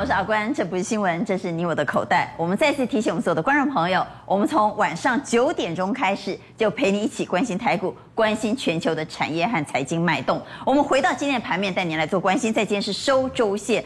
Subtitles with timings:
[0.00, 2.32] 我是阿关，这不是新闻，这是你我的口袋。
[2.36, 10.40] 我们再次提醒我们所有的观众朋友，我们从晚上九点钟开始就陪你一起关心台股，关心全球的产业和财经脉动。
[10.64, 12.52] 我们回到今天的盘面，带您来做关心。
[12.52, 13.84] 在今天是收周线，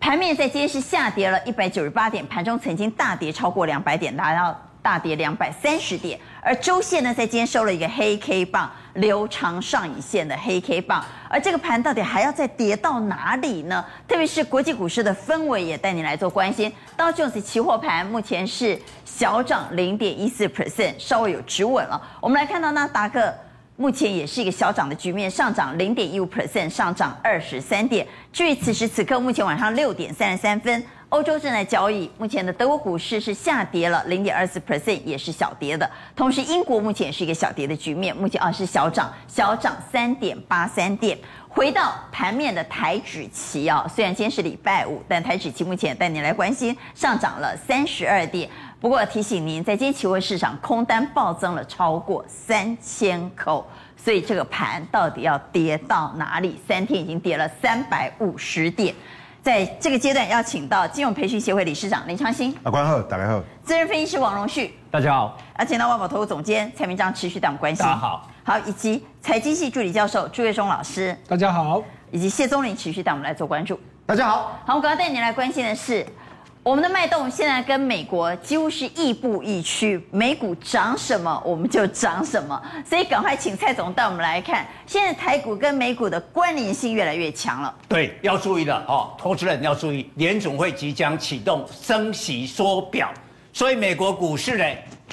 [0.00, 6.18] 盘面在今天是下跌了一百九十八点，盘中曾经大跌超过两百点，达到大跌两百三十点。
[6.44, 8.70] 而周线呢，在今天收了一个黑 K 棒。
[8.94, 13.84] 留长上影线的黑 K 棒，而这个盘到底还要再跌到哪里呢？
[14.06, 16.72] 特别是国际股市的氛围也带你来做关心。
[16.96, 22.00] 道琼斯期货盘目前是小涨零点一四 percent，稍微有止稳了。
[22.20, 23.34] 我们来看到纳达克
[23.74, 28.06] 目前也是一个小涨的局面，上涨零点一五 percent，上涨二十三点。
[28.32, 30.80] 至于此时此刻，目前晚上六点三十三分。
[31.14, 35.88] 欧洲正在交易，目前的德国股市是下跌了零点二四 percent，也是小跌的。
[36.16, 41.16] 同时，英国目前是一个小跌的局面，目前啊是小涨，小涨三点八三点。
[41.48, 48.50] 回到盘面的台指期啊，虽然今天是礼拜五，但台指期目前带您来关心，上涨了三十二点。
[48.80, 53.64] 不过提醒您，在今天期货市场空单暴增了超过三千口，
[53.96, 56.60] 所以这个盘到底要跌到哪里？
[56.66, 58.92] 三天已经跌了三百五十点。
[59.44, 62.50] 在这个阶段，要请到金融培训协会理事长林昌兴。
[62.62, 63.38] 啊关贺，大家好。
[63.62, 65.36] 资深分析师王荣旭，大家好。
[65.54, 67.84] 啊，请到，万宝投顾总监蔡明章持续带我们关心。
[67.84, 68.26] 大家好。
[68.42, 71.82] 好，以及财经系助理教授朱月忠老师，大家好。
[72.10, 73.78] 以及谢宗林持续带我们来做关注。
[74.06, 74.58] 大家好。
[74.64, 76.06] 好，我刚刚带您来关心的是。
[76.64, 87.74] 我们的脉动现在跟美国几乎是亦步亦趋，美股涨什么我们就涨什么，所以赶快请蔡总带我们来看，现在台股跟美股的关联性越来越强了。
[87.86, 93.12] 对，要注意的哦，投资人要注意，联总会即将启动升息缩表，
[93.52, 94.64] 所以美国股市呢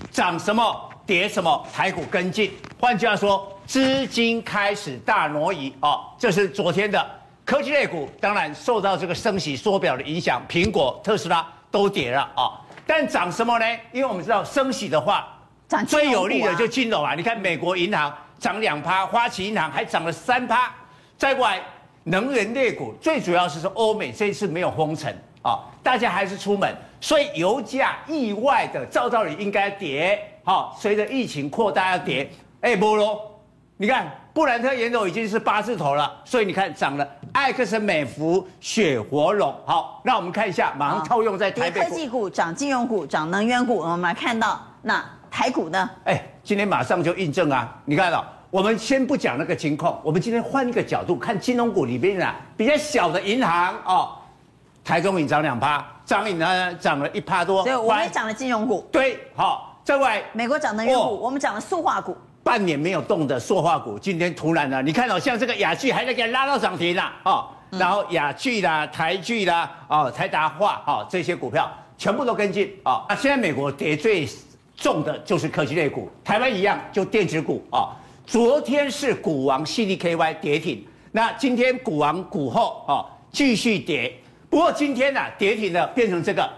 [0.10, 2.50] 涨什么跌什么，台股跟进。
[2.80, 7.21] 换句话说，资金开始大挪移哦，这是昨天的。
[7.44, 12.62] 科技类股当然受到这个升息缩表的影响，苹果、特斯拉都跌了啊。
[12.86, 13.66] 但涨什么呢？
[13.92, 15.28] 因为我们知道升息的话，
[15.68, 17.14] 涨最有利的就金融啊。
[17.16, 20.72] 你看美国银行涨两趴，花旗银行还涨了三趴。
[21.18, 21.60] 再过来
[22.04, 30.20] 能源类股，最主要是说欧美这一次没有封城啊，大家还是出门，所以油价意外的照道理应该跌。
[30.44, 32.30] 好，随着疫情扩大要跌，
[32.62, 33.40] 哎，不啰，
[33.78, 34.10] 你看。
[34.34, 37.06] 布兰特原油已经是八字头了，所以你看涨了。
[37.34, 41.82] 艾克森美孚、雪佛龙，好，那我们看一下，马上套用在台北。
[41.82, 45.90] 科技股涨，金融股涨，能源股，我们来看到那台股呢？
[46.04, 47.74] 哎，今天马上就印证啊！
[47.86, 54.10] 你看到，我们先不讲那个情况，我们今天换一个角度看金融股里边啊，比较小的银行哦，
[54.84, 57.64] 台中银涨两趴，彰银呢涨了一趴多。
[57.64, 58.86] 对，我们也涨了金融股。
[58.92, 62.18] 对，好，这位美国涨能源股，哦、我们涨了塑化股。
[62.44, 73.06] 半年没有动的塑化股，今天突然呢，你看到像这个雅聚还在给它拉到涨停了哦，然后雅聚啦、台聚啦、哦、台达化哦这些股票全部都跟进哦。
[73.08, 74.28] 那现在美国跌最
[74.76, 77.96] 重的就是科技类股，台湾一样就电子股啊。
[78.26, 84.12] 昨天是股王 CDKY 跌停，那今天股王股后哦继续跌，
[84.50, 86.50] 不过今天呢跌停的变成这个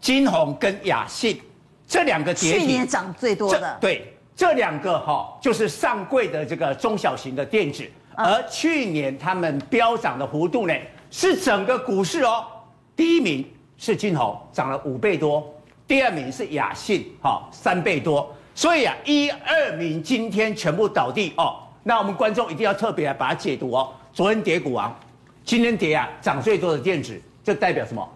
[0.00, 1.40] 金红跟雅信
[1.86, 4.14] 这两个跌停，去年涨最多的对。
[4.38, 7.84] 这两个哈就是上柜的这个中小型的电子，
[8.14, 10.72] 而去年他们飙涨的幅度呢，
[11.10, 12.46] 是整个股市哦，
[12.94, 13.44] 第一名
[13.76, 15.44] 是金猴涨了五倍多，
[15.88, 24.96] 第二名是雅信哈三倍多，所以啊一二名今天全部倒地哦，那我们观众一定要特别来把它解读哦，昨天跌股王，
[25.44, 28.08] 今天跌啊涨最多的电子，这代表什么？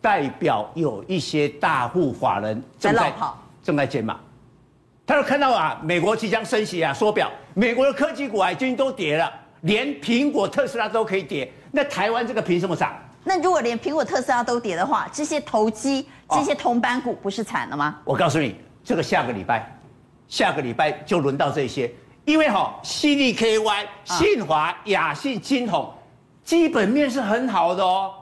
[0.00, 3.12] 代表有一些大户法人正在
[3.62, 4.18] 正在减码。
[5.06, 12.92] 他就看到啊，美国即将升息啊，缩表，美国的科技股啊已经都跌了，连苹果、特斯拉都可以跌，那台湾这个凭什么涨？
[13.22, 18.00] 那如果连苹果、特斯拉都跌的话，这些投机、这些同板股不是惨了吗？
[18.04, 19.72] 我告诉你，这个下个礼拜，
[20.26, 21.88] 下个礼拜就轮到这些，
[22.24, 25.94] 因为哈，CDKY、信华、亚信、金鸿，
[26.42, 28.12] 基本面是很好的哦，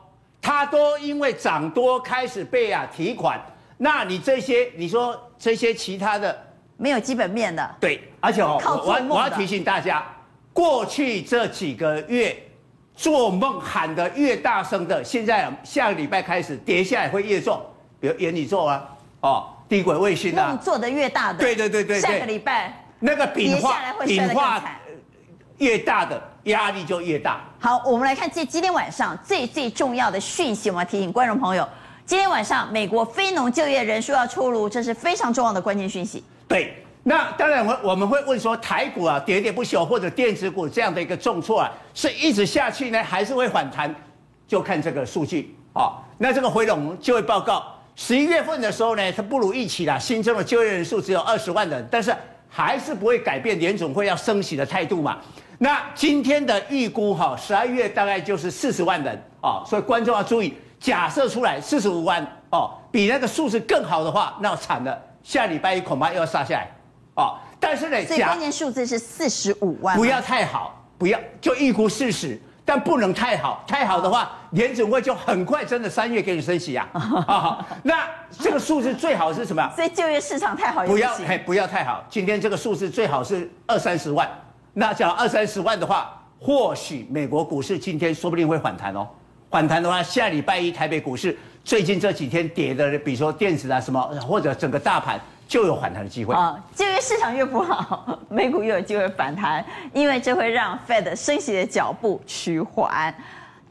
[0.42, 3.40] 它都因为涨多开始被啊提款，
[3.78, 6.43] 那你这些，你说这些其他的。
[6.76, 10.04] 没有基本面的，对，而且哦，我我要提醒大家，
[10.52, 12.36] 过去这几个月
[12.96, 17.60] 做梦喊得越大声的，现在下个礼拜开始跌下来会越重，
[18.00, 18.88] 比如元宇宙啊，
[19.20, 24.62] 哦，低轨卫星啊，做得越大的，对对对对，下个礼拜那个饼化饼化
[25.58, 27.40] 越大的压力就越大。
[27.60, 31.66] 好，我们来看这今天晚上最最重要的讯息，我们要提醒观众朋友，
[32.04, 36.24] 今天晚上美国非农就业人数要出炉，这是非常重要的关键讯息。
[36.46, 43.94] 对，那当然我我们会问说，台股啊跌跌不休，或者电子股这样的一个重挫啊，是一直下去呢，还是会反弹？
[44.46, 45.98] 就看这个数据啊。
[46.18, 47.64] 那这个回笼就业报告，
[47.96, 52.14] 十一月份的时候呢，它不如预期啦，新增的就业人数只有二十万人，但是
[52.48, 55.18] 还是不会改变联总会要升息的态度嘛。
[55.58, 66.70] 那今天的预估哈，十二月大概就是四十万人哦，所以观众要注意，假设出来四十五万哦，比那个数字更好的话，那惨了，下礼拜一恐怕又要杀下来
[67.16, 67.36] 哦。
[67.58, 72.40] 但是呢，所以关键数字是四十五万，不要太好，不要就预估四十。
[72.66, 76.88] 但不能太好，太好的话，联准会就很快真的三月给你升息呀。
[76.94, 79.70] 啊， 那这个数字最好是什么？
[79.76, 82.02] 所以就业市场太好不要，嘿，不要太好。
[82.08, 84.26] 今天这个数字最好是二三十万。
[84.72, 89.06] 那讲二三十万的话，或许美国股市今天说不定会反弹哦。
[89.50, 95.20] 反弹的话，下礼拜一台北股市最近这几天跌的，比如说电子啊什么，或者整个大盘。
[95.46, 96.58] 就有反弹的机会啊！
[96.74, 99.62] 就业市场越不好， 美股越有机会反弹，
[99.92, 103.14] 因为这会让 Fed 升息的脚步趋缓。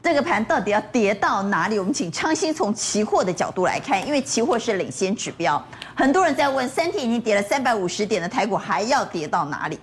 [0.00, 1.76] 这个盘到底要跌到哪里？
[1.76, 5.62] 我们请昌鑫从期货的角度来看，因为期货是领先指标。
[5.96, 9.76] 很多人在问，三天已经跌了三百五十点的台股，还要跌到哪里？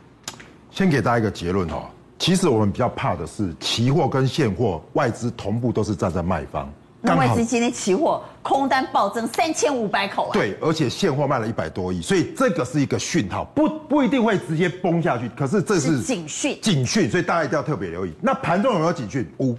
[0.71, 1.83] 先给大家一个结论哦，
[2.17, 6.71] 其实我们比较怕的是期货跟现货外资同步都是站在卖方。
[7.03, 10.33] 那外资今天期货空单暴增三千五百口啊！
[10.33, 18.13] 对，而且现货卖了一百多亿，所以这个是一个讯号，不不一定会直接崩下去，可是这是警讯，警讯，所以大家一定要特别留意。
[18.21, 19.27] 那盘中有没有警讯？
[19.39, 19.57] 五，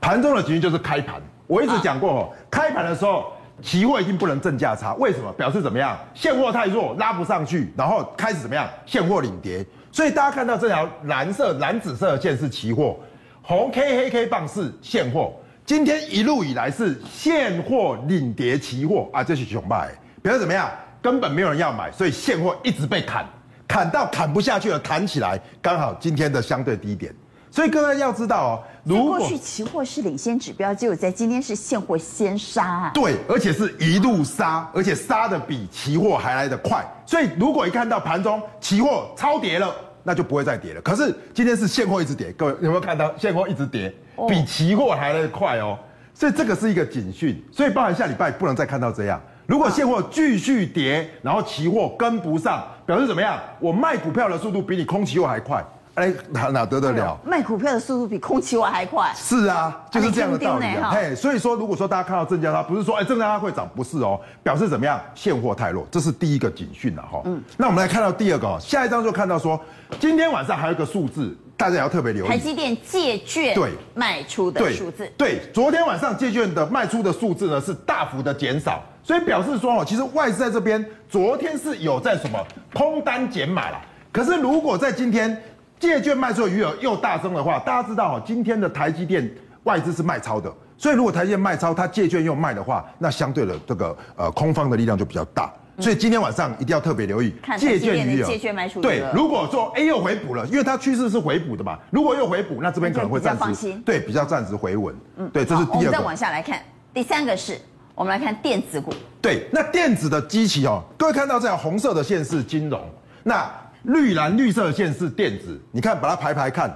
[0.00, 1.22] 盘中的警讯就是开盘。
[1.46, 3.32] 我一直讲过哦，开盘的时候
[3.62, 5.32] 期货一定不能正价差，为什么？
[5.34, 5.96] 表示怎么样？
[6.14, 8.68] 现货太弱，拉不上去，然后开始怎么样？
[8.84, 9.64] 现货领跌。
[9.92, 12.96] 所以大家看到这条蓝色、蓝紫色的线是期货，
[13.40, 15.32] 红 K 黑 K 棒是现货。
[15.66, 19.92] 今天一路以来是现货领跌期货啊，这是熊败，
[20.22, 20.70] 表示怎么样？
[21.02, 23.26] 根本没有人要买，所以现货一直被砍，
[23.66, 27.12] 砍到砍不下去了，弹起来刚好今天的相对低点。
[27.50, 32.90] 所以各位要知道哦，如果过去期货是领先指标，结果在今天是现货先杀啊。
[32.94, 36.84] 对，而且是一路杀，而且杀的比期货还来得快。
[37.04, 39.74] 所以如果一看到盘中期货超跌了，
[40.04, 40.80] 那就不会再跌了。
[40.80, 43.92] 可是今天是现货一直跌，各位有没有看到现货一直跌？
[44.28, 45.78] 比期货还来快哦，
[46.14, 49.20] 所以这个是一个警讯，所以包含下礼拜不能再看到这样。
[49.46, 53.38] 如果现货继续跌，然后期货跟不上，表示怎么样？
[53.60, 55.64] 我卖股票的速度比你空期货还快，
[55.96, 57.18] 哎，哪哪得得了？
[57.24, 59.12] 卖股票的速度比空气外还快？
[59.14, 60.90] 是啊，就是这样的道理啊。
[60.94, 65.00] 嘿，所以说，如果说大家看到正价它不是说哎正价它会涨，不是哦，表示怎么样？
[65.14, 67.22] 现货太弱，这是第一个警讯了哈。
[67.24, 69.60] 嗯，那我们来看到第二个，下一张就看到说，
[69.98, 71.36] 今天晚上还有一个数字。
[71.58, 75.38] 大家也要特别留意台积电借券对卖出的数字对。
[75.38, 82.38] 对，昨天晚上借券的卖出的数字呢是大幅的减少，所以表示说哦，其实外资在这边昨天是有在什么
[82.74, 83.80] 空单减码了。
[84.12, 85.34] 可是如果在今天
[85.78, 89.30] 借券卖出的余额又大增的话，大家知道哦，今天的台积电
[89.64, 95.52] 外资是卖超的，所以如果台积电卖超，它借券又卖的话，那相对的这个呃空方的力量就比较大。
[95.78, 98.80] 所以今天晚上一定要特别留意借券余额。
[98.80, 104.96] 对，如果说 A 又回补了，因为它趋势是回补的嘛，如果又回补，那这边可能会暂时对比较暂时回稳。
[105.18, 105.76] 嗯，对，这是第二个。
[105.76, 106.62] 我们再往下来看，
[106.94, 107.60] 第三个是
[107.94, 108.90] 我们来看电子股。
[109.20, 112.80] 对，那电子的基期哦，各位看到这条红色的线是金融，
[113.22, 113.46] 那
[113.86, 116.72] 绿蓝绿色的线是电子，你看把它排排看。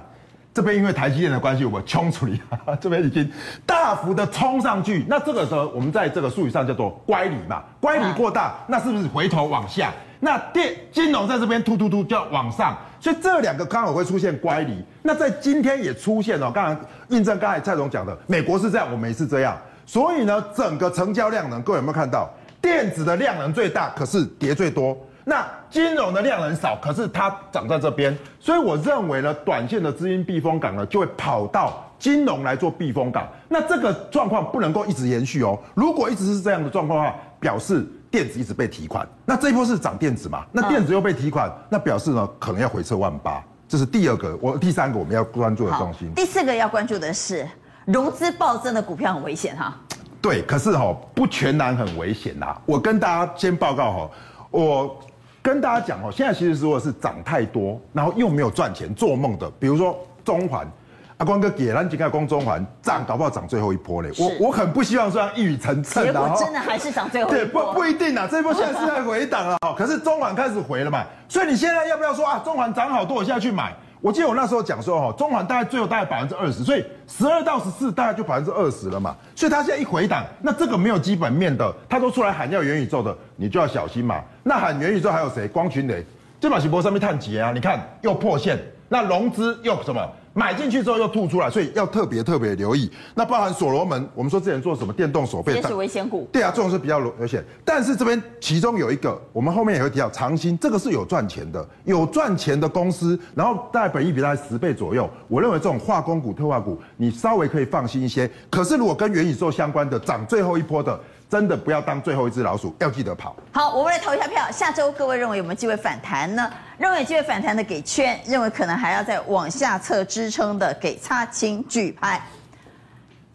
[0.53, 2.37] 这边因为台积电的关系，我们冲出来，
[2.81, 3.31] 这边已经
[3.65, 5.05] 大幅的冲上去。
[5.07, 9.93] 那这个时候，我们在这个术语上叫做乖离嘛，乖离过大，那是不是回头往下？
[10.19, 14.83] 那电金融在这边突突突就要往上，所以这两个刚好会出现乖离。
[15.01, 19.57] 那在今天也出现了，刚才印证刚才蔡总讲的，美国是这样，我们也是这样。
[19.85, 22.29] 所以呢，整个成交量能，各位有没有看到？
[22.61, 24.97] 电子的量能最大，可是跌最多。
[25.23, 33.25] 那金融的量很少，可是它涨在这边，所以我认为呢，短线的资金避风港呢，就会跑到金融来做避风港。
[33.47, 35.57] 那这个状况不能够一直延续哦。
[35.73, 39.07] 如果一直是这样的状况的话，表示电子一直被提款。
[39.25, 40.45] 那这一波是涨电子嘛？
[40.51, 43.41] 那电子又被提款，那表示呢，可能要回撤万八。
[43.65, 46.13] 这是第二个，我第三个我们要关注的重心。
[46.13, 47.47] 第四个要关注的是
[47.85, 49.73] 融资暴增的股票很危险哈。
[50.21, 52.53] 对，可是哈不全然很危险呐。
[52.65, 54.09] 我跟大家先报告哈，
[54.49, 54.99] 我。
[55.43, 60.69] 跟大家讲哦，现在其实如果是涨太多，然后又没有赚钱，做梦的，比如说中环，
[61.17, 64.11] 阿光哥给咱几个光中环涨，搞不好涨最后一波嘞。
[64.19, 67.39] 我我很不希望这样一语成谶，结果真的还是涨最后一波。
[67.39, 73.73] 对，不不一定啊，这一波现在是在回档了哈，可是中环开始回了嘛，所以你现在要不要说啊，中环涨好多，我现在去买？
[74.01, 79.15] 我记得我那时候讲说，哈，中环大概最后大概百分之二十，所以十二到十四大概就百分之二十了嘛。
[79.35, 84.19] 所以他现在一回档，那这个没有基本面的，他都出来喊要元宇宙的，你就要小心嘛。
[84.41, 85.47] 那喊元宇宙还有谁？
[85.47, 86.03] 光群雷，
[86.39, 87.51] 这把是波上面探几啊？
[87.53, 88.57] 你看又破线，
[88.91, 90.05] 那融资又什么？
[90.33, 92.89] 买进去之后又吐出来，所以要特别特别留意。
[93.15, 96.27] 那包含所罗门，我们说之前做什么电动手臂，也是危险股。
[96.31, 97.43] 对啊，这种是比较危险。
[97.65, 105.09] 但是这边其中有一个，我们后面也会提到长兴，这个是有赚钱的，有赚钱的公司，然后大概本益比大概十倍左右。
[105.27, 108.29] 我认为这种化工股、特化股，你稍微可以放心一些。
[108.49, 110.97] 可是如果跟元宇宙相关的涨最后一波的，
[111.31, 113.33] 真的不要当最后一只老鼠，要记得跑。
[113.53, 114.51] 好，我们来投一下票。
[114.51, 116.51] 下周各位认为有没有机会反弹呢？
[116.77, 122.21] 认为有机会反弹的给圈，认为可能还要再往下测支撑的给擦轻举牌。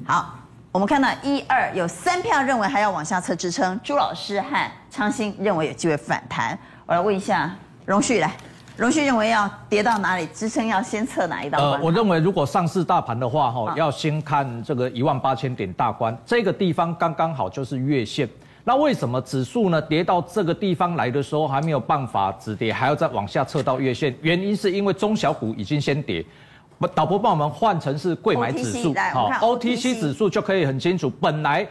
[0.05, 0.35] 好，
[0.73, 6.59] 我们看到一二有三票认为还要往下测支撑，朱老师和昌兴认为有机会反弹。
[6.85, 7.51] 我来问一下
[7.87, 8.31] 荣旭来。
[8.77, 10.67] 荣旭认为要跌到哪里支撑？
[10.67, 11.71] 要先测哪一道关？
[11.73, 18.29] 呃，我认为如果上市大盘的话，哈，要先看这个一万八千点大关，这个地方刚刚好就是月线。
[18.65, 24.15] 那为什么指数呢跌到这个地方来的时候还没有办法止跌，还要再往下测到月线？
[24.21, 26.25] 原因是因为中小股已经先跌。
[26.95, 31.09] 导播帮我们换成是柜买指数，好，OTC 指数就可以很清楚。
[31.09, 31.67] 本来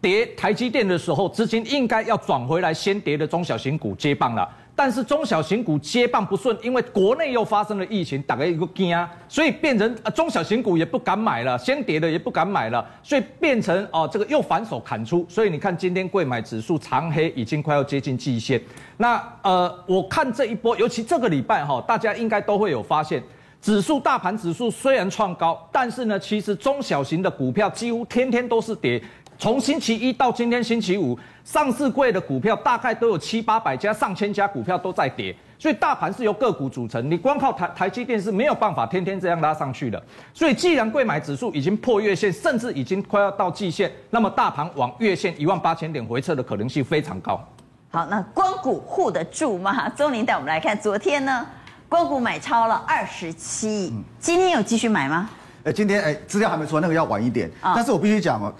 [0.00, 4.48] 跌台积电的时候，资金应该要转回来，先跌的中小型股接棒了。
[4.82, 8.96] 但是中小型股接棒不顺，因为国内又发生了疫情，大家一个惊，
[9.28, 18.58] 所以变成中小型股也不敢买了，先跌的也不敢买了，所以变成哦这个又反手砍出，所以你看今天贵买指数长黑已经快要接近季线。
[18.96, 23.22] 那呃，我看这一波，尤其这个礼拜哈，大家应该都会有发现，
[23.60, 29.02] 指数大盘指数虽然创高，但是呢，其实中小型的股票几乎天天都是跌。
[29.38, 37.10] 从星期一到今天星期五，上市柜的股票大概都有七八百家、上千家股票都在跌，所以大盘是由个股组成。
[37.10, 40.00] 你光靠台台积电是没有办法天天这样拉上去的。
[40.34, 47.42] 所以既然贵买指数已经破月线，甚至已经快要到季线，那么大盘往月线一万八千点回撤的可能性非常高。
[47.90, 49.88] 好，那光谷护得住吗？
[49.90, 51.44] 钟林带我们来看，昨天呢，
[51.88, 55.28] 光谷买超了二十七亿，今天有继续买吗？
[55.64, 57.48] 哎，今天哎，资料还没出，那个要晚一点。
[57.62, 58.54] 哦、但是我必须讲哦。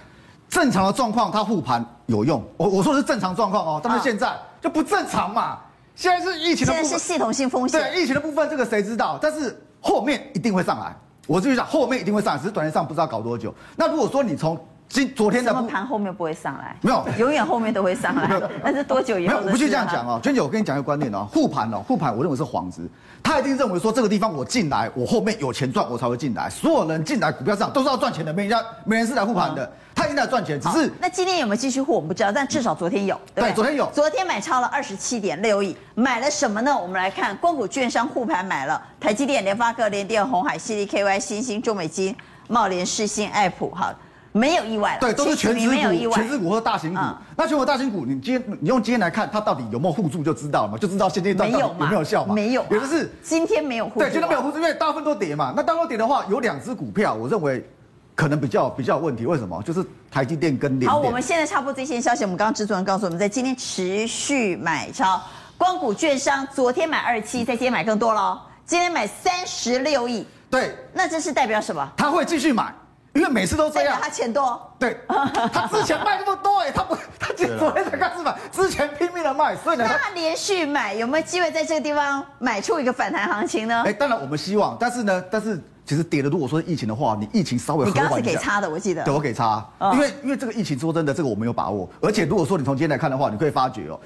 [0.50, 2.44] 正常的状况，它护盘有用。
[2.56, 5.58] 我我说的是正常状况哦，但是现在就不正常嘛。
[5.94, 7.80] 现在是疫情的部分，现在是系统性风险。
[7.80, 9.18] 对疫情的部分，这个谁知道？
[9.22, 10.94] 但是后面一定会上来。
[11.26, 13.54] 我继续讲，后面一定会上来，只是短线上不知道搞多久。
[13.76, 14.58] 那如果说你从
[14.90, 18.28] 今昨天的盘后面不会上来，没有，永远后面都会上来。
[18.60, 19.34] 但是多久以后？
[19.34, 20.18] 没有，我不去这样讲哦。
[20.20, 22.82] 娟姐，我跟你讲一个观念哦，护盘哦，护盘，我认为是幌子。
[23.22, 26.50] 他一定认为说这个地方我进来，我后面有钱赚，我才会进来。
[26.50, 29.72] 所有人进来股票上都是要赚钱的，没人家没人是来护盘的。
[29.94, 33.16] 他一定在赚钱，只是那今天有没有继续护我们不知道，但至少昨天有。
[33.32, 36.76] 对，对，昨天有，昨天买超了二十七点六亿，买了什么呢？
[36.76, 42.16] 我们来看，光谷券商护盘买了台积电、联发科、联电、鸿海、CDKY、新兴、中美金、
[42.48, 43.94] 茂联、世新、爱普，哈。
[44.32, 47.00] 没有意外了，对，都是全值股，全值股或大型股。
[47.00, 50.78] 嗯、那全国大型股，你今天你用今天来看，它到底有没有互助就知道了嘛？
[50.78, 52.34] 就知道现阶段到底有没有效嘛？
[52.34, 54.00] 没有，也就是今天没有护住。
[54.00, 55.52] 对，今天没有护住，因为大部分都跌嘛。
[55.56, 57.68] 那大部分跌的话，有两只股票，我认为
[58.14, 59.26] 可能比较比较有问题。
[59.26, 59.60] 为什么？
[59.64, 60.90] 就是台积电跟联电。
[60.90, 62.22] 好，我们现在差不多这些消息。
[62.22, 65.20] 我们刚刚制作人告诉我们，在今天持续买超，
[65.58, 70.24] 光谷券商昨天买二十七，在今天买更多了，今天买三十六亿。
[70.48, 71.92] 对，那这是代表什么？
[71.96, 72.72] 他会继续买。
[73.12, 83.82] 因为每次都这样，他钱多，对，他之前卖那么多哎，他不，他今昨天才开始买， 之前拼命的卖，所以呢，他连续买有没有机会在这个地方买出一个反弹行情呢？
[83.84, 93.98] 哎，当然我们希望，但是呢，但是其实跌的，如果说疫情的话，你疫情稍微，你刚刚是给差的，我记得，对，我给差，因为因为这个疫情说真的，这个我没有把握，而且如果说你从今天来看的话，你可以发觉哦。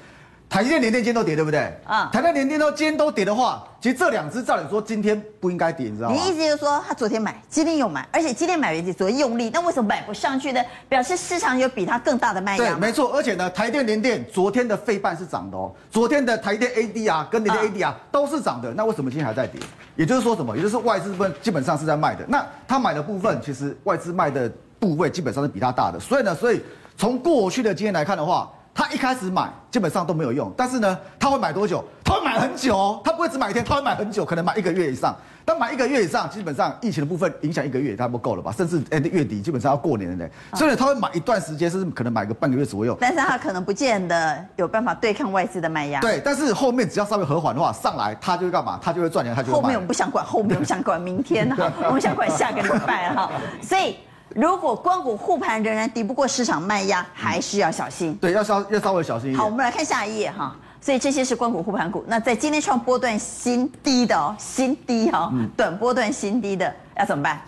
[0.47, 1.59] 台积电、联电今天都跌，对不对？
[1.83, 6.15] 啊、嗯，台积电、联电都今天都跌的话，其实这两只照理说今天不应该跌，你知道吗？
[6.15, 10.61] 你意思就是说，他昨天买，今天又买，而且今天买完就昨天用力，那为什么买不上去呢？
[10.87, 12.63] 表示市场有比它更大的卖压。
[12.63, 13.11] 对，没错。
[13.13, 19.59] 而且呢，台电、联电昨天的费半是涨的哦，昨天的台电 AD 啊，跟联电 AD 啊都是涨的，那为什么今天还在跌？
[19.97, 20.55] 也就是说什么？
[20.55, 22.23] 也就是外资部分基本上是在卖的。
[22.29, 24.49] 那他买的部分，其实外资卖的
[24.79, 25.99] 部位基本上是比它大的。
[25.99, 26.61] 所以呢，所以
[26.95, 28.49] 从过去的经验来看的话。
[28.77, 31.81] 他一开始买基本上都没有用，但是呢，他会买多久？
[32.03, 35.15] 他会买很久哦，他不会只买一天，他会买很久，可能买一个月以上。
[35.47, 38.51] 但买一个月以上，基本上疫情的部分影响一个月，差不多够了吧？
[38.51, 42.97] 甚至哎，月底基本上要过年了呢，所以他会买一段时间，甚至可能买个半个月左右。
[42.99, 46.01] 但是他可能不见得有办法对抗外资的卖压。
[46.01, 48.77] 对，但是后面只要稍微和缓的话，上来他就会干嘛？
[48.83, 49.53] 他就会赚钱，他就会。
[49.61, 53.95] 后面我们不想管，后面我们想管明天哈，我们想管下个礼拜哈，所以。
[54.35, 58.13] 如果光谷护盘仍然敌不过市场卖压，还是要小心。
[58.15, 59.39] 对，要稍要稍微小心一点。
[59.39, 60.53] 好，我们来看下一页哈。
[60.81, 62.03] 所以这些是光谷护盘股。
[62.05, 67.39] 那在今天创波段新低的哦，新低哦，嗯、短波段新低的要怎么办？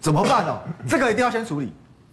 [0.00, 0.58] 怎么办哦？
[0.88, 1.70] 这个一定要先处理。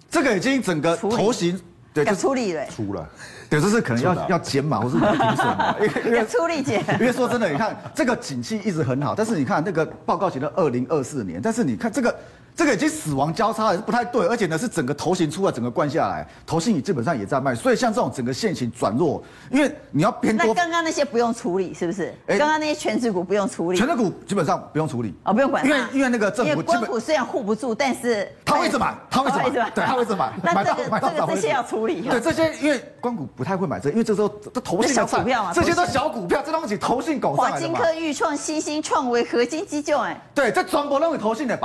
[0.09, 1.61] 这个已经整个头型理
[1.93, 2.65] 对，要处理了。
[2.67, 3.07] 出了。
[3.49, 6.83] 对，这是可能要要减码或是要停 因为要出力减。
[6.99, 12.13] 因为说真的，你看这个景气一直很好，但是你看那个报告写到二零二四年，但是你看这个。
[12.57, 20.47] 这个已经死亡交叉了，是不太对，而且呢是整个头型出来，整个灌下来，头型也基本上也在卖，所以像这种整个线型转弱，因为你要偏多。
[20.47, 22.11] 那刚刚那些不用处理，是不是？
[22.25, 23.77] 刚刚那些权值股不用处理。
[23.77, 25.63] 权值股基本上不用处理，哦，不用管。
[25.63, 26.51] 因为因为那个政府。
[26.51, 28.27] 因为官股虽然护不住，但是。
[28.43, 30.33] 他会一直买，他会一直买，对，他会一直买。
[30.41, 32.01] 那这个这个这些要处理。
[32.09, 40.19] 对这些，因为光股不太会买这，因为这时候这投信小股票嘛，这些都小股票，这东西投信狗上来华金科、裕创、新兴、创维、合金、机就哎。
[40.33, 41.55] 对，这全部都是投信的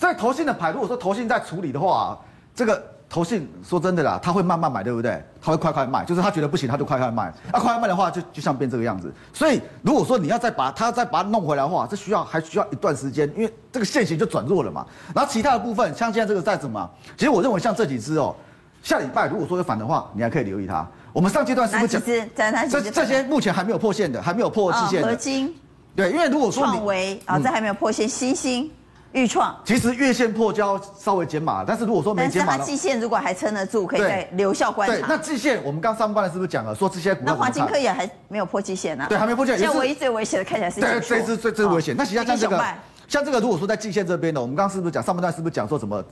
[0.00, 0.06] 摆。
[0.06, 2.18] 在投信的牌，如果说投信在处理的话，
[2.54, 5.22] 这个投信说真的啦，他会慢慢买，对不对？
[5.40, 7.24] 他会快快卖，就是他觉得不行，他就快快卖。
[7.52, 9.12] 啊，快快卖的话，就就像变这个样子。
[9.32, 14.84] 所以如果说你要再把他再把它弄回来的话，这需要还需要一段时间，因为这个线型就转弱了嘛。
[15.14, 18.34] 然后其他的部分，像现在这个再怎么，其实我认为像这几只哦，
[18.82, 20.86] 下礼拜如果说有反的话，你还可以留意它。
[21.12, 25.08] 我们上阶段是不是讲这这些目前还没有破线的，还没有破季线的。
[25.08, 25.54] 合金。
[25.94, 28.70] 对，因为如果说创维啊，这还没有破线，新兴。
[29.16, 34.94] 裕创其实月线破交稍微减码，但是如果说没减码，它季线如果还撑得住，可以再留效观察。
[34.94, 37.22] 对，那季线我们刚上半段是不是讲了，说这些股？
[37.24, 39.06] 那华金科也还没有破季线呢？
[39.08, 39.60] 对，还没破季线。
[39.60, 41.96] 现在唯一最危险的看起来是对，这支最最危险。
[41.96, 42.62] 那其他像这个，
[43.08, 46.04] 像这个如果说在季线这边呢，我们刚刚是不是讲上半段是不是讲说怎么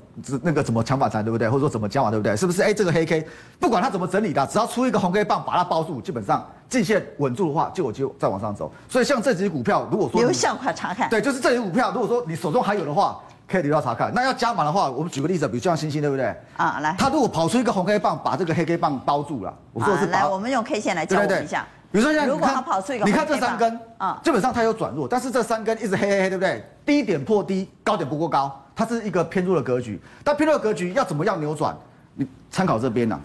[0.42, 1.48] 那个怎么抢反弹，对不对？
[1.48, 2.36] 或者说怎么加码，对不对？
[2.36, 2.62] 是不是？
[2.62, 3.26] 哎，这个黑 K
[3.58, 6.46] 不管它怎么整理的，只要出一个红 K 棒把它包住，基本上。
[6.66, 8.72] 季线稳住的话，就有机会再往上走。
[8.88, 14.10] 所以像这只股票，如果说留校快查看，对，就是这只股票，如果说你手中还有的话，可以留到查看。
[14.12, 16.34] 那要加码的话，我们举个例子，比如像星星，对不对？
[16.56, 20.20] 啊，来，它如果跑出一个红 K 棒，把这个黑 K 棒包住了，我说的是把。
[20.20, 21.64] 来，我们用 K 线来教一下。
[21.94, 26.64] 比如说像如果它跑出一个，你看这三根啊，基本上它有转弱，但是这三根一直黑黑黑，对不对？
[26.84, 30.02] 低点破低，高点不过高，它是一个偏弱的格局。
[30.24, 31.72] 但偏弱的格局要怎么样扭转？
[32.16, 33.16] 你参考这边呢，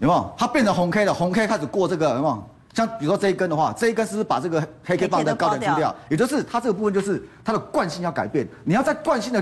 [0.00, 0.34] 有没有？
[0.36, 2.44] 它变成红 K 了，红 K 开始过这个，有没有？
[2.74, 5.94] 像比如说这一根的话，这一根是不是把这个黑 K 棒的高点出掉？
[6.08, 8.48] 也就是它这个部分就是它的惯性要改变。
[8.64, 9.40] 你要在惯性的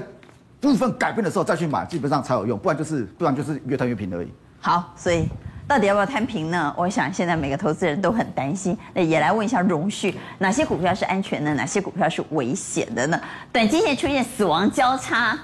[0.60, 4.30] 部分改变的时候再去买，基本上才有用，不然就是不然就是越摊越平而已。
[4.60, 5.26] 好，所以
[5.70, 6.74] 到底要不要摊平呢？
[6.76, 8.76] 我想现在每个投资人都很担心。
[8.92, 11.54] 那也来问一下荣旭，哪些股票是安全的？
[11.54, 13.20] 哪些股票是危险的呢？
[13.52, 15.38] 短期内出现死亡交叉，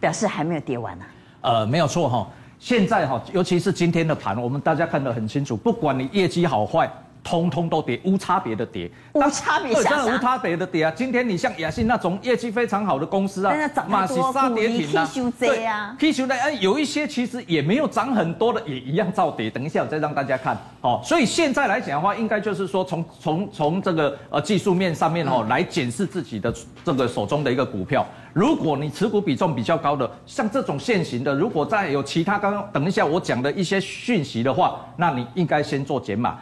[0.00, 1.04] 表示还没有跌完呢、
[1.42, 2.28] 呃，没有错哈。
[2.58, 6.90] 现在哈，尤其是今天的盘，我们大家看得很清楚，不管你业绩好坏。
[7.28, 10.92] 通通都跌，无差别的跌，无差别下杀，真的无差别的跌啊！
[10.96, 13.54] 今天你像亚信那种业绩非常好的公司啊，
[13.86, 15.06] 马西杀跌停啊，
[15.38, 19.50] 对啊，K 修的哎，有一些其实也没有涨很多的，也一样照跌。
[19.50, 21.02] 等一下我再让大家看哦。
[21.04, 26.50] 所以现在来讲的话，应该就是说从从从这个呃技术面上面哦来检视自己的
[26.82, 28.06] 这个手中的一个股票。
[28.32, 36.38] 如果你持股比重比较高的，像这种现行的，如果再有其他刚刚等一下我讲的一些讯息的话，那你应该先做减码。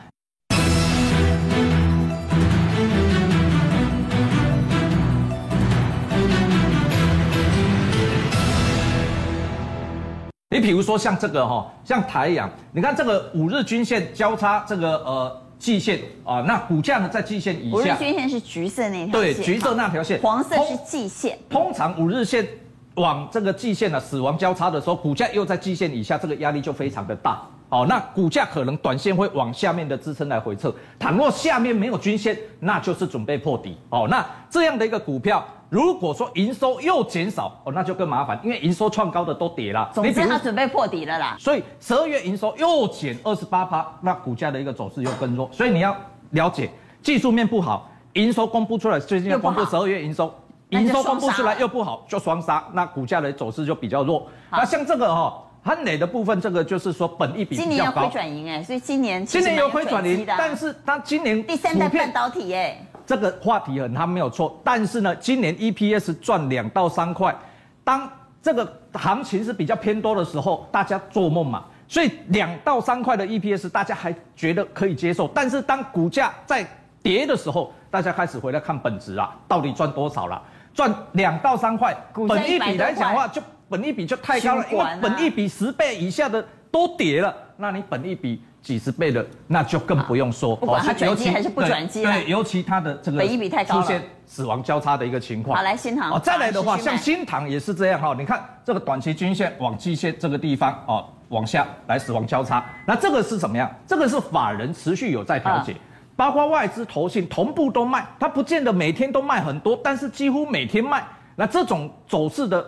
[10.56, 17.76] 你比如说像这个哈，像台阳，你看这个五日均线交叉这个呃季线啊，那股价呢在季线以下。
[17.76, 19.12] 五日均线是橘色那条线。
[19.12, 20.18] 对，橘色那条线。
[20.22, 21.38] 黄色是季线。
[21.50, 22.46] 通常五日线
[22.94, 27.42] 往这个季线的死亡交叉的时候，股价又在季线以下，这个压力就非常的大。
[27.68, 30.74] 哦，那股价可能短线会往下面的支撑来回撤。
[30.98, 33.76] 倘若下面没有均线，那就是准备破底。
[33.90, 35.44] 哦，那这样的一个股票。
[35.68, 39.90] 如果说营收又减少哦，那就更麻烦，因为营收创高的都跌了。
[39.92, 41.36] 总之，它准备破底了啦。
[41.40, 45.50] 所以十二月营收又减二十八趴，那股价的一个走势又更弱。
[45.52, 45.94] 所以你要
[46.30, 46.70] 了解
[47.02, 50.32] 技术面不好，营收公布出来，最近要公布十二月营收，
[50.68, 54.24] 营收公布出来又不好，就双杀，那股价的走势就比较弱。
[54.52, 57.64] 那像这个哈，汉磊的部分，这个就是说本益比比较高。
[57.64, 62.78] 今年要亏转盈哎，所以今年今年有亏转盈，但是它今年第三代半导体哎。
[63.04, 67.34] 这个话题很，它没有错，但是呢，今年 EPS 赚两到三块，
[67.82, 68.08] 当
[68.40, 76.64] 这个行情是比较偏多的时候，大家做梦嘛，所以两到三块的 EPS 大家还觉得可以接受，但是当股价在
[77.02, 80.40] 跌的时候，大家开始回来看本质啊，到底赚多少了？
[80.74, 81.96] 赚两到三块，
[82.28, 88.42] 本一比来讲的话，就本益比就太高了，因为本益比十倍以下的都跌了，那你本益比。
[88.62, 90.56] 几十倍的，那就更不用说。
[90.56, 93.20] 不管它转机还是不转机，对，尤其它的这个
[93.64, 95.56] 出现死亡交叉的一个情况。
[95.56, 96.10] 好，来新塘。
[96.10, 98.12] 哦，再来的话，像新塘也是这样哈。
[98.18, 102.64] 你看这个短期均线往季线这个地方哦，往下来死亡交叉。
[102.84, 103.72] 那这个是什么样？
[103.86, 105.76] 这个是法人持续有在调节，
[106.16, 111.06] 包括外资投信同步都卖，它不见得每天都卖很多，但是几乎每天卖。
[111.36, 112.66] 那这种走势的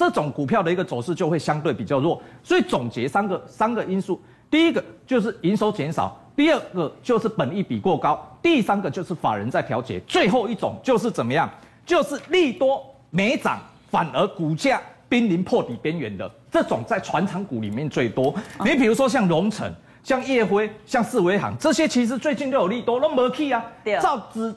[0.00, 2.22] 这种股票的一个走势就会相对比较弱。
[2.42, 4.18] 所以总结三个三个因素。
[4.50, 11.48] 第一个就是营收减少，第二个就是本益比过高，第三个就是法人在调节，最后一种就是怎么样？
[11.84, 13.60] 就是利多没涨，
[13.90, 18.34] 反而股价濒临破底边缘的这种，在船厂股里面最多。
[18.64, 19.70] 你比如说像荣成、
[20.02, 23.62] 像叶辉、像四维行这些，其实最近都有利多，都没去啊。
[24.00, 24.54] 造纸、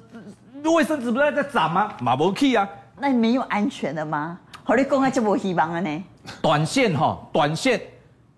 [0.64, 1.92] 卫生纸不是在涨吗？
[2.00, 2.68] 嘛没去啊。
[2.98, 4.40] 那你没有安全的吗？
[4.64, 6.04] 好，你讲下就无希望了呢。
[6.42, 7.80] 短线哈，短线。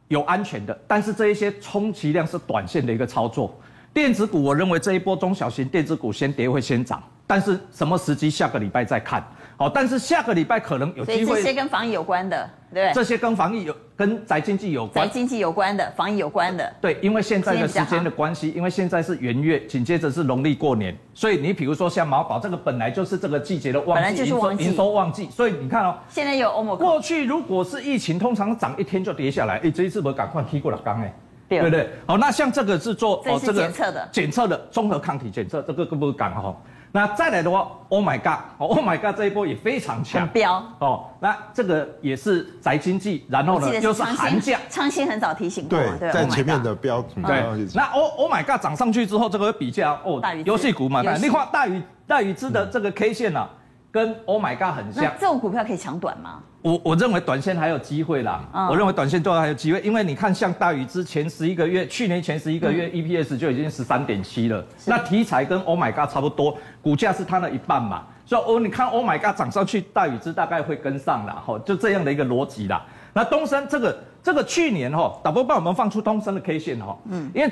[0.08, 3.60] 有安全的，但是这一些充其量是短线的一个操作。
[3.92, 9.26] 电子股，我认为这一波中小型电子股先跌会先涨，但是什么时机下个礼拜再看。
[9.58, 11.26] 好，但是下个礼拜可能有机会。
[11.26, 12.94] 所以这些跟防疫有关的，对不对？
[12.94, 15.08] 这些跟防疫有、跟宅经济有关。
[15.08, 16.74] 宅经济有关的，防疫有关的。
[16.82, 26.78] 对，因为现在的时间的关系，因为现在是元月，紧接着是农历过年，所以你比如说像毛宝这个本来就是这个季节的旺季，本来就是旺季，营收旺季，所以你看哦，现在有欧盟。
[26.78, 31.16] 过去如果是疫情，通常涨一天就跌下来，哎，这一次我赶快踢过了刚哎，
[31.48, 31.90] 对不对？
[32.06, 36.54] 好，那像这个是做哦这个检测的，检测的综合抗体检测，这个更不敢哈。
[36.96, 41.08] 那再来的话，Oh my God，Oh my God，这一波也非常强，飙哦。
[41.20, 47.68] 那这个也是宅经济，然后呢又是寒假，昌兴很早提醒过，对，在前面的标，对。
[47.74, 53.50] 那 Oh Oh my God 涨上去之后，这个会比较哦，游戏股嘛，你看大鱼大鱼资的这个 K 线啊，
[53.96, 55.06] 跟 Oh my God 很像。
[55.06, 56.44] 那这种股票可以抢短吗？
[56.62, 72.84] 我我认为短线还有机会啦，嗯、我认为短线做还有机会，因为你看像大宇之前十一个月，去年前十一个月 EPS 就已经十三点七了，那题材跟 Oh my God 差不多，股价是它的一半嘛，所以哦，你看 Oh my God 涨上去，大宇之大概会跟上啦，吼，就这样的一个逻辑啦。
[73.14, 77.52] 那东升这个这个去年哈，导播帮我们放出东升的 K 线哈，嗯，因为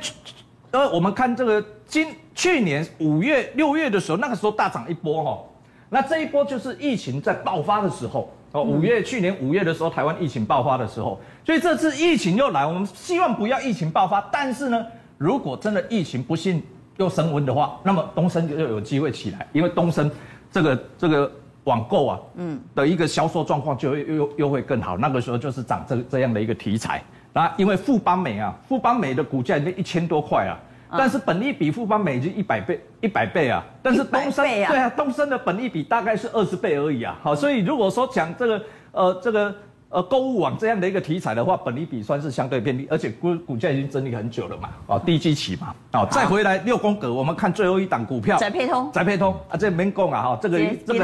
[0.71, 5.52] 呃我们看这个今去年五月六月的时候，那个时候大涨一波吼，
[5.93, 8.29] 那这一波就是疫情在爆发的时候。
[8.53, 14.21] 哦，五月去年五月的时候，台湾疫情爆发的时候，所以这次疫情又来，我们希望不要疫情爆发。
[14.31, 14.85] 但是呢，
[15.17, 16.61] 如果真的疫情不幸
[16.97, 20.11] 又升温的话，那么东升就有机会起来，因为东升
[20.51, 21.31] 这个这个
[21.63, 24.95] 网购啊，嗯，的一个销售状况就又又又会更好。
[24.95, 27.03] 那个时候就是涨这这样的一个题材。
[27.33, 30.53] 那因为富邦美啊，富邦美的股价已经一千多块啊。
[30.97, 33.63] 但是本益比富邦美金一百倍，一百倍啊！
[33.81, 37.17] 但是东升，啊对啊，东升的本益比大概是二十倍而已啊。
[37.21, 39.55] 好，所以如果说讲这个呃这个
[39.89, 50.99] 呃购物网这样的一个题材的话，本益比算是相对便利，而且股股价已经整理很久了嘛，哦，低基期嘛，哦，再回来六宫格，我们看最后一档股票，宅配通，宅配通啊，这没讲啊哈，这个这个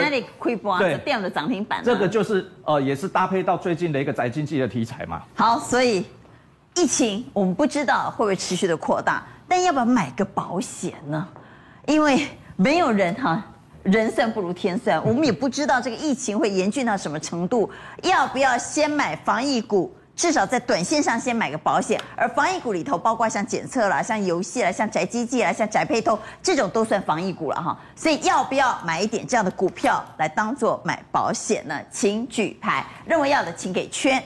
[0.79, 5.21] 对，这样的涨停板，这个就是呃也是搭配到最近的一个宅经济的题材嘛。
[5.35, 6.05] 好，所以
[6.75, 9.23] 疫情我们不知道会不会持续的扩大。
[9.49, 11.27] 但要不要买个保险呢？
[11.87, 13.43] 因为没有人哈，
[13.83, 17.69] 人算不如天算，我们也不知道这个疫情会严峻到什么程度。
[18.03, 19.93] 要不要先买防疫股？
[20.15, 21.97] 至少在短线上先买个保险。
[22.13, 27.79] 而防疫股里头，包括像检测啦、像游戏啦、像宅基地啦、像宅配通这种，都算防疫股了哈。
[27.95, 31.81] 所以要不要买一点这样的股票来当做买保险呢？
[31.89, 34.21] 请举牌，认为要的请给圈，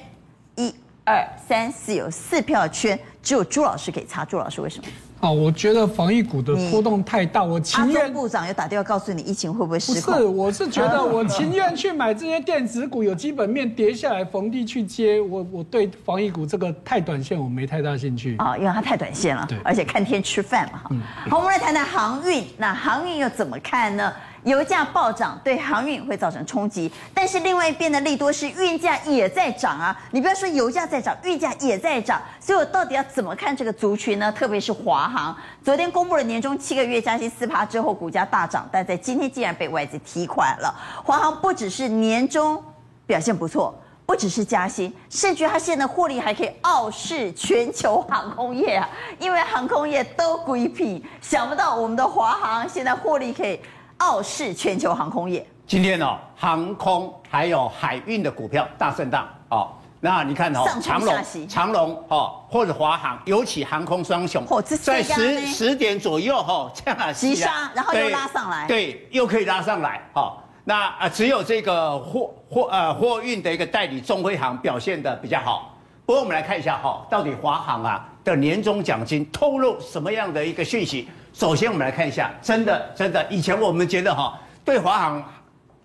[0.56, 0.74] 一、
[1.06, 4.26] 二、三、四，有四票圈，只有朱老师可以擦。
[4.26, 4.90] 朱老师为什么？
[5.24, 8.12] 啊，我觉得防疫股的波动太大，我情愿。
[8.12, 10.14] 部长有打电话告诉你疫情会不会失控？
[10.14, 15.22] 不是，我是觉得我情愿去买这些电子股，有基本面跌下来逢低去接。
[15.22, 18.36] 我我对防疫股这个太短线，我没太大兴趣。
[18.38, 20.82] 啊，因为它太短线了，对，而且看天吃饭嘛。
[20.90, 22.44] 嗯，好，我们来谈谈航运。
[22.58, 24.12] 那航运又怎么看呢？
[24.44, 29.98] 油价暴涨对航运会造成冲击，但是另外一边的利多是运价也在涨啊！
[30.12, 34.32] 你不要说油价在涨，运价也在涨，所以我到底要怎么看这个族群呢？
[34.32, 40.74] 特别是华航，昨天公布了年终七个月加息四趴之后，股价大涨，但在今天竟然被外资提款了。
[41.04, 42.62] 华航不只是年终
[43.06, 43.74] 表现不错，
[44.06, 48.90] 不只是加薪，甚至它现在获利还可以傲视全球航空业啊！
[49.20, 53.58] 因为航空业都鬼屁，想不到我们的华航现在获利可以。
[54.04, 55.46] 傲视全球航空业。
[55.66, 59.70] 今天哦，航空还有海运的股票大震荡哦。
[60.02, 61.16] 那你看哦，长龙、
[61.48, 64.46] 长龙哦，或者华航，尤其航空双雄，
[64.82, 70.02] 在十十点左右哈，这样急杀，然后又拉上来，对，又可以拉上来。
[70.12, 75.74] 好，那啊，只有这个货货呃货运的一个代理中辉航表现的比较好。
[76.06, 81.08] 不过我们来看一下哈，到底华航啊的年终奖金透露什么样的一个讯息？
[81.34, 85.24] 首先，我们来看一下，真的，真的，以前我们觉得哈，对华航，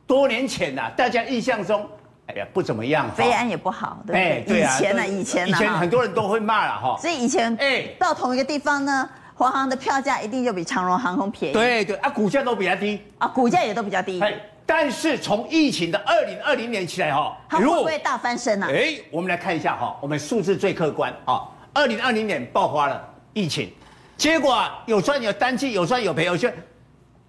[0.06, 1.88] 多年前呐，大家印象中，
[2.26, 4.60] 哎呀，不怎么样，飞安也不好，对不对？
[4.60, 6.98] 以前呢，以前呢，以前很多人都会骂了哈。
[7.00, 11.54] 所以以前，哎，到同一个地方呢，华航的票价一定就比长荣航空便宜。
[11.54, 14.22] 对对啊，股价都比较低啊，股价也都比较低。
[14.66, 18.66] 但是从疫情的二零二零年起来哈，它会不会大翻身呢？
[18.70, 23.72] 哎，我们来看一下哈，我们数字最客观啊，二零二零年爆发了疫情。
[24.18, 26.52] 结果啊，有赚有单季，有赚有赔，有些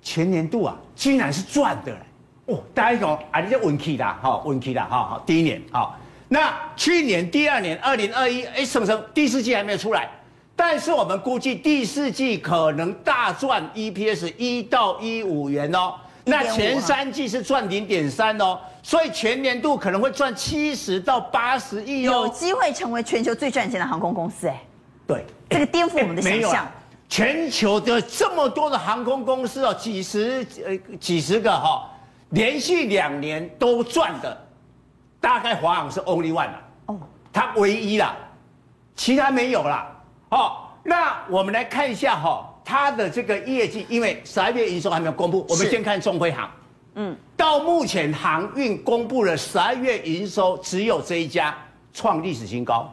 [0.02, 1.96] 前年度啊，居然是赚的。
[2.46, 5.96] 哦，大家讲啊，你这运气啦，哈，运气啦，哈，好，第一年，好，
[6.28, 9.00] 那去年第二年，二零二一，哎，什么时候？
[9.14, 10.10] 第四季还没有出来，
[10.56, 15.94] 但是我们估计第四季可能大赚 EPS 一到一五元哦。
[16.26, 24.60] 那前三季是赚零点三哦，所以全年度可能会赚七十到八十亿哦，有机会成为全球最赚钱的航空公司哎。
[25.06, 26.72] 对，这个颠覆我们的想象。
[27.10, 31.90] 全球的这么多的航空公司哦，几十呃几十个哈，
[32.30, 34.48] 连续两年都赚的，
[35.20, 37.00] 大概华航是 only one 了哦，
[37.34, 38.16] 它唯一了，
[38.96, 39.92] 其他没有啦。
[40.30, 42.46] 哦，那我们来看一下哈。
[42.64, 46.48] 它的这个业绩，因为十二月营收还没有公布，我们先看中辉航。
[46.94, 51.58] 嗯，到目前航运公布了十二月营收，只有这一家
[51.92, 52.88] 创历史新高，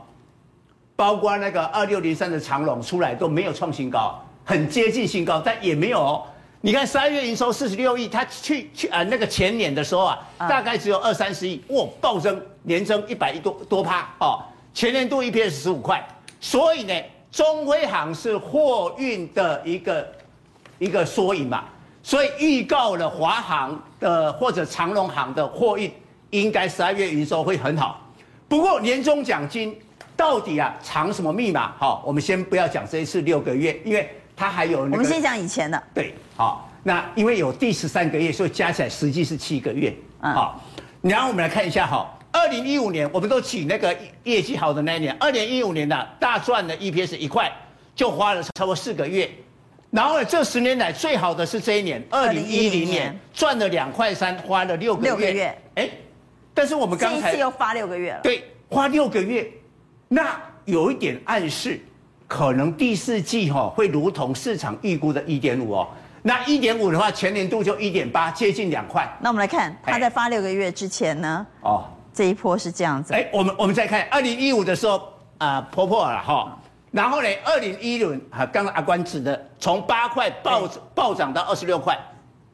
[0.97, 6.23] 包括那个二六零三的长荣出来都没有创新高，很接近新高，但也没有哦。
[6.63, 14.43] 你看十二月营收四十六亿，它去去啊那个前年的时候啊，大概只有二三十亿，哇，暴增年增一百亿多多趴哦，
[14.75, 16.05] 前年度 EPS 十五块，
[16.41, 16.93] 所以呢。
[17.33, 20.09] 中辉行是货运的一个
[20.79, 21.65] 一个缩影嘛，
[22.03, 25.93] 所以预告了华航的或者长隆行的货运
[26.31, 28.01] 应该十二月营收会很好。
[28.49, 29.79] 不过年终奖金
[30.17, 31.73] 到底啊藏什么密码？
[31.79, 34.93] 好，我们先不要讲这一次六个月，因为它还有那个。
[34.93, 35.83] 我们先讲以前的。
[35.93, 39.95] 对，好，那因为有第十三个月，所以加起来实际是七个月。
[40.23, 40.33] 嗯。
[40.33, 40.65] 好，
[41.03, 42.11] 然后我们来看一下哈。
[42.33, 45.17] 二零一五年，我们都取那个业绩好的那一年。
[45.19, 47.51] 二零一五年的大赚的 EPS 一块，
[47.95, 49.31] 就花了差不多四个月。
[49.91, 55.09] 然后呢，这十年来最好的是这一年，二零一零年赚了两块三，花了六个月。
[55.09, 55.59] 六个月。
[55.77, 55.89] 哎，
[56.53, 58.21] 但是我们刚才这一次又发六个月了。
[58.23, 59.51] 对，花六个月，
[60.09, 61.81] 那有一点暗示，
[62.27, 65.89] 可能第四季哈会如同市场预估的一点五哦。
[66.23, 69.09] 那一点五的话，全年度就一点八，接近两块。
[69.21, 71.47] 那我们来看，它在发六个月之前呢？
[71.63, 71.85] 哦。
[72.13, 76.59] 这一波是这样子，哎，我们我们再看二零一五的时候啊，破破了哈，
[76.91, 81.95] 然后呢，二零一六啊，刚刚阿关指的，从八块暴暴涨到二十六块，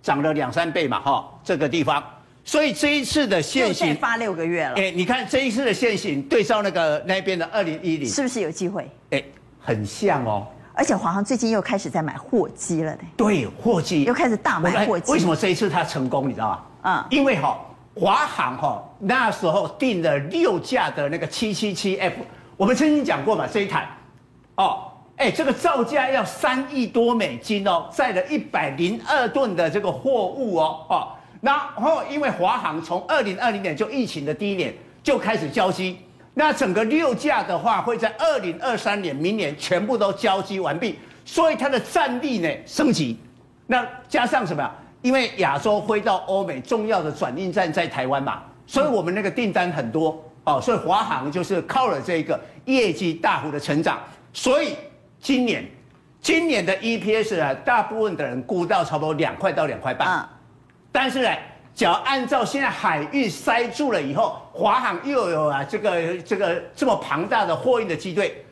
[0.02, 2.02] 涨了两三倍嘛哈，这个地方，
[2.44, 8.90] 所以这一次的限行发六个月了，哎，你看这一次的限行对照那个那边的二零一零，是不是有机会？
[9.10, 9.22] 哎，
[9.60, 16.28] 很像哦，而且华航最近又开始在买货机了呢，对，货机又开始大买货机，为什么这一次它成功？
[16.28, 16.60] 你知道吗？
[16.82, 17.58] 嗯，因为哈。
[17.94, 22.14] 华航哈那时候订了六架的那个七七七 F，
[22.56, 23.86] 我们曾经讲过嘛，这一台，
[24.54, 31.08] 哦，哎，这个造价要三亿多美金哦，载了一百零二吨的这个货物哦，哦，
[31.42, 35.98] 然后因为华航从二零二零年就疫情的第一年就开始交机，
[36.34, 43.18] 那整个六架的话会在二零二三年明年全部都交机完毕，所以它的战力呢升级，
[43.66, 44.72] 那加上什么呀？
[45.02, 53.98] 因为亚洲飞到欧美重要的转运站在台湾嘛，所以我们那个订单很多哦，所以华航就是靠了这个业绩大幅的成长，
[54.32, 54.76] 所以
[55.18, 55.68] 今年
[56.20, 60.24] 今年的 EPS 啊，大部分的人估到差不多两块到两块半，
[60.92, 61.28] 但是呢，
[61.74, 68.44] 只要按照现在海运塞住了以后，华航又有啊这个这个这么庞大的货运的机队，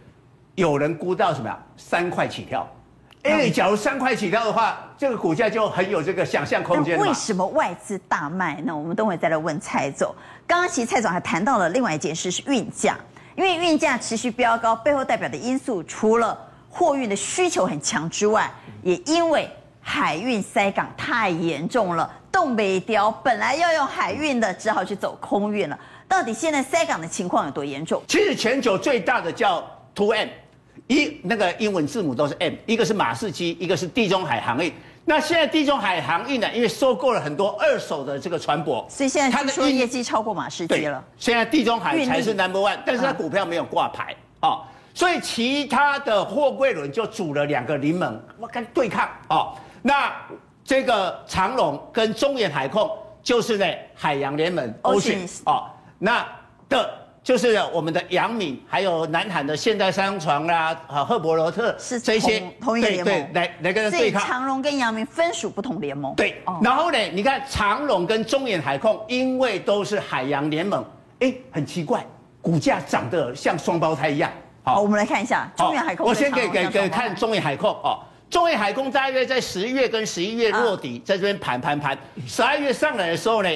[0.55, 1.59] 有人估到什么呀？
[1.76, 2.66] 三块起跳。
[3.22, 6.98] 哎，假如三块起跳的话，这个股价就很有这个想象空间。
[6.98, 8.74] 为什么外资大卖呢？
[8.74, 10.14] 我们等会再来问蔡总。
[10.46, 12.96] 刚刚其实蔡总还谈到了另外一件事，是运价。
[13.37, 16.37] 因为运价持续飙高，背后代表的因素除了
[16.70, 18.50] 货运的需求很强之外，
[18.83, 19.48] 也因为
[19.83, 25.79] 海运塞港太严重了，冻北雕本来要用海运的，只好去走空运了。
[26.09, 28.03] 到底现在塞港的情况有多严重？
[28.09, 29.64] 其实全球最大的叫
[29.95, 30.29] Two M，。
[30.87, 34.73] 一那个英文字母都是 M，一个是马士基，一个是地中海航运。
[35.05, 41.03] 那现在地中海航运呢，因为收购了很多二手的这个船舶，所以现在它的业绩超过马士基了。
[41.16, 44.62] 现在地中海才是 number one，但是它股票没有挂牌啊、哦，
[44.95, 49.57] 所以其他的货柜轮就组了两个联盟，我跟对抗啊、哦。
[49.83, 50.12] 那
[50.64, 52.90] 这个长荣跟中远海控
[53.23, 56.27] 就是呢海洋联盟 Ocean 啊，那
[56.68, 56.99] 的。
[57.23, 64.23] 就是我们的阳明，还有南韩的现代商船啦，啊，赫伯罗特是这些同一个联盟，对，来来跟他对抗。
[64.23, 66.14] 长荣跟阳明分属不同联盟。
[66.14, 70.83] 对，然后呢，你看长荣跟中远海控，因为都是海洋联盟，
[71.18, 72.05] 哎，很奇怪，
[72.40, 74.31] 股价长得像双胞胎一样。
[74.64, 76.07] 好，我们来看一下中远海控。
[76.07, 83.51] 我先给给给看中远海控哦，中远海控大约在十一月跟十一月落底，在这边盘盘盘，十二月上来的时候呢，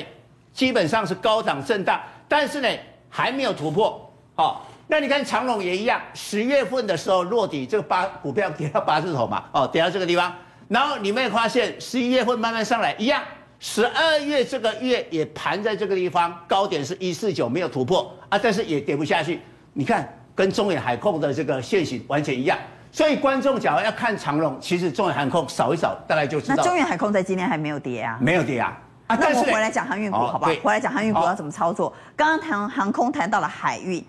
[0.53, 2.69] 基本上是高档震荡，但是呢。
[3.17, 10.35] 还没有突破，好，那你看长荣也一样，十月份的时候落底，这个八股票跌到八字头嘛，哦，跌到这个地方，
[10.67, 13.23] 然后你们也发现十一月份慢慢上来，一样，
[13.61, 19.41] 十二月这个月也盘在这个地方，高点是一四九没有突破啊，但是也跌不下去。
[19.75, 22.59] 你看跟中远海控的这个线型完全一样，
[22.95, 26.55] 所以观众假如要看长龙，其实中远航空扫一扫大概就知道。
[26.57, 28.17] 那中远海空在今天还没有跌啊？
[28.21, 28.79] 没有跌啊。
[29.09, 30.53] 啊，那我回来讲航运股好不好？
[30.63, 31.93] 回来讲航运股要怎么操作？
[32.15, 34.03] 刚刚谈航空谈到了海运，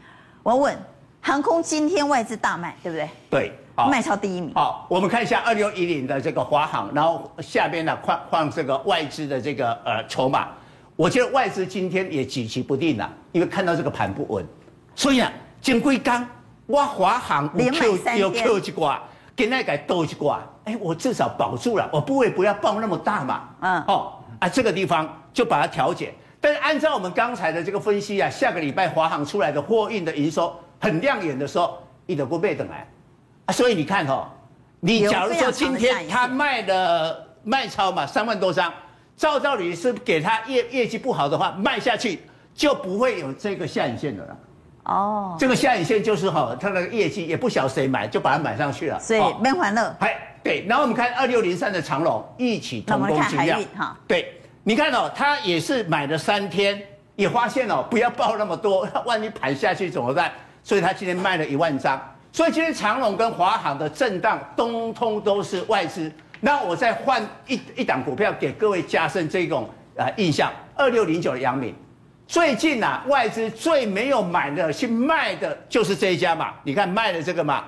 [0.43, 0.77] 我要问
[1.19, 3.09] 航空今天外资大卖，对不对？
[3.27, 3.51] 对，
[3.89, 4.53] 卖超第一名。
[4.53, 10.49] 好，我们看一下二六一零的这个华航，然后下边呢放放这个外资的这个呃筹码，
[10.95, 14.45] 我觉得外资今天也举棋不定了，因为看到这个盘不稳，
[14.93, 16.23] 所以啊，金龟刚
[16.67, 19.01] 哇华航连买三天，有 Q 一挂，
[19.35, 24.13] 给那个多一挂，哎，我至少保住了，我部位不要爆那么大嘛，嗯，哦。
[24.37, 32.85] 啊，这个地方就把它调节，但是按照我们刚才的这个分析啊，下个礼拜华航出来的货运的营收很亮眼的时候，一点不被等来，
[33.45, 34.27] 啊，所以你看哦，
[34.81, 36.05] 你假如说今天。
[36.09, 38.73] 他卖的卖超嘛三万多张，
[39.15, 42.19] 照道理是给他业业绩不好的话卖下去
[42.53, 44.37] 就不会有这个下影线的了。
[44.85, 48.99] 哦，这个下影线就是哈，他的业绩也不晓得谁买，就把它买上去了。
[48.99, 49.95] 所以没欢乐。
[50.43, 53.57] 对，然后我们看二六零三的长龙一起同工精料，
[54.07, 54.31] 对，
[54.63, 56.79] 你看哦，他也是买了三天，
[57.15, 60.31] 也发现哦，不要报那么多， 万一盘下去怎么办？
[60.63, 61.99] 所以他今天卖了一万张，
[62.31, 66.11] 所以今天长荣跟华航的震荡，通通都是外资。
[66.41, 71.73] 那我再换一一档股票给各位加深这种呃印象，二六零九的阳明，
[72.27, 77.63] 最近啊，外资最没有买的去卖的就是这一家嘛，你看卖了这个嘛，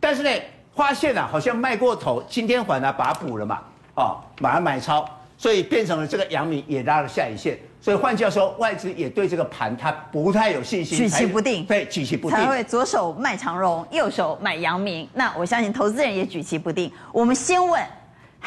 [0.00, 0.30] 但是呢。
[0.76, 3.62] 发现啊，好像卖过头，今天反而把它补了嘛，
[3.94, 15.08] 哦，把它买超，所以变成了这个阳明也拉了下影线，所以换句话说，外资也对这个盘它不太有信心，举棋不定，对，举棋不定，才会左手卖长荣，右手买阳明。
[15.14, 16.92] 那我相信投资人也举棋不定。
[17.10, 17.82] 我们先问，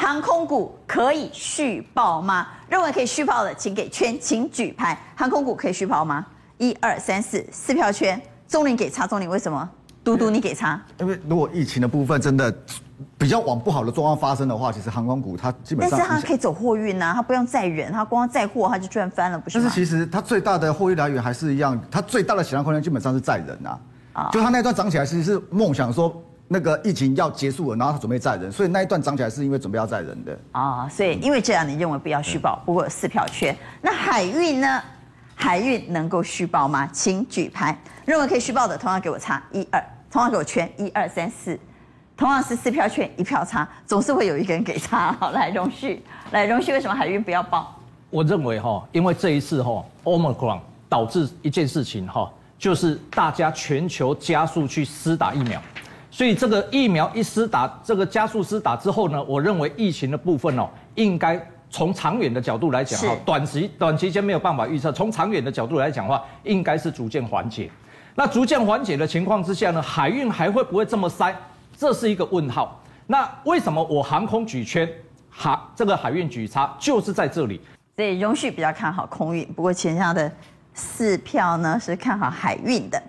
[0.00, 2.46] 航空股可以续报吗？
[2.70, 4.98] 认为可以续报的，请给圈，请举牌。
[5.14, 6.24] 航空股可以续报吗？
[6.56, 8.18] 一二三四，四票圈。
[8.48, 9.68] 钟林给叉，钟林为什么？
[10.02, 10.80] 嘟嘟，你给差。
[11.00, 12.50] 因为如果疫情的部分真的
[13.18, 23.78] 比较往不好的状况发生的话，其实航空股它基本上，但是它可以走货运呐，它不用载人，它光载货它就赚翻了，不是是其实它最大的获利来源还是一样，它最大的想象空间基本上是载人呐。
[24.14, 26.20] 啊，就它那段涨起来，其实是梦想说
[26.52, 30.36] 那个疫情要结束了，然后他准备载人，所以那一段涨起来是因为准备要载人的。
[30.50, 32.60] 啊，所以因为这样，你认为不要续报？
[32.66, 33.56] 不过有四票缺。
[33.80, 34.82] 那海运呢？
[35.36, 36.88] 海运能够续报吗？
[36.92, 37.78] 请举牌。
[38.04, 39.80] 认为可以续报的，同样给我叉一二。
[40.10, 41.56] 同样给我圈一二三四，
[42.16, 45.12] 同样是四票圈一票差，总是会有一个人给差。
[45.20, 47.76] 好，来荣旭，来荣旭，为什么海运不要报？
[48.10, 50.58] 我认为哈，因为这一次哈，Omicron
[50.88, 55.62] 导致一件事情哈，就是大家全球加速去施打疫苗，
[56.10, 67.70] 所以这个疫苗一施打，这个加速施打之后呢，我认为疫情的部分哦，应该从长远的角度来讲哈，短期短期间没有办法预测，从长远的角度来讲的话，应该是逐渐缓解。
[68.16, 71.34] 那逐渐缓解的情况之下呢，海运还会不会这么塞？
[71.76, 72.82] 这是一个问号。
[73.06, 74.88] 那为什么我航空举圈，
[75.30, 77.60] 海这个海运举叉就是在这里？
[77.96, 80.30] 所以容旭比较看好空运，不过前下的
[80.74, 83.00] 四票呢是看好海运的。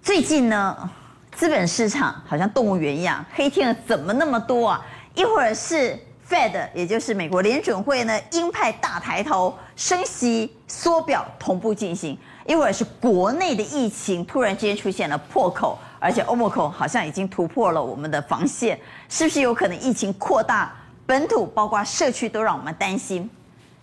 [0.00, 0.90] 最近呢，
[1.36, 4.86] 资本市场好像动物园一样，黑天鹅怎么那么多啊？
[5.14, 12.16] 一会儿是 Fed，也就是美国联准会呢，鹰派大抬头，升息缩表同步进行。
[12.46, 20.72] 一会儿是国内的疫情突然间出现了破口，而且欧盟口好像已经突破了我们的防线，是不是有可能疫情扩大，
[21.04, 23.28] 本土包括社区都让我们担心？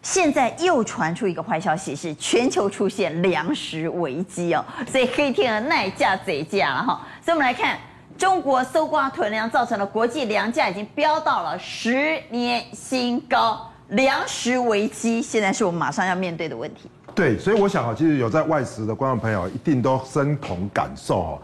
[0.03, 7.07] 现在又传出一个坏消息，是全球出现粮食危机哦，所以黑天鹅耐价贼价了哈。
[7.23, 7.77] 所以我们来看，
[8.17, 16.89] 中国搜刮囤粮，造成了国际粮价已经飙到了十年新高，粮食危机现在是我们马上要面对的问题。
[17.13, 21.41] 对，所以我想啊，其实有在外食的观众朋友一定都深同感受哦。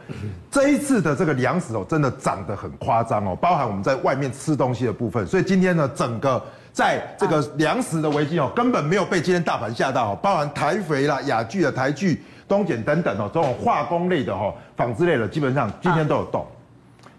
[0.49, 5.27] 这一次的这个粮食哦，真的涨得很夸张哦，包含我们在外面吃东西的部分。
[5.27, 16.45] 所以今天呢，整个在这个粮食的危机哦，根本没有被今天大盘吓到，包含台肥啦、亚聚的台聚、东碱等等哦，这种化工类的哈、纺织类的，基本上今天都有动。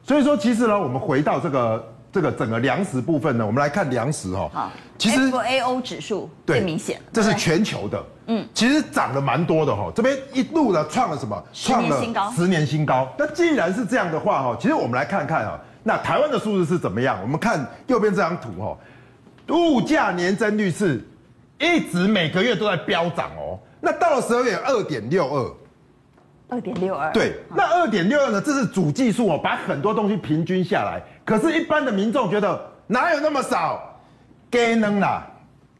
[0.02, 1.94] 所以说，其实呢，我们回到这个。
[2.10, 4.50] 这个整个粮食部分呢，我们来看粮食哈。
[4.50, 8.02] 好，其实 FAO 指数最明显，这是全球的。
[8.28, 9.92] 嗯，其实涨了蛮多的哈。
[9.94, 11.44] 这边一路呢创了什么？
[11.52, 13.06] 创了新高，十年新高。
[13.18, 17.18] 那既然是这样的话哈，其实我们来看看啊，那台湾的数字是怎么样？
[17.20, 18.76] 我们看右边这张图哈，
[19.54, 21.06] 物价年增率是
[21.58, 23.60] 一直每个月都在飙涨哦。
[23.80, 25.54] 那到了十二月二点六二，
[26.48, 27.12] 二点六二。
[27.12, 28.40] 对，那二点六二呢？
[28.40, 31.02] 这是主计数哦，把很多东西平均下来。
[31.24, 33.80] 可是，一般的民众觉得哪有那么少？
[34.50, 35.26] 给能啦，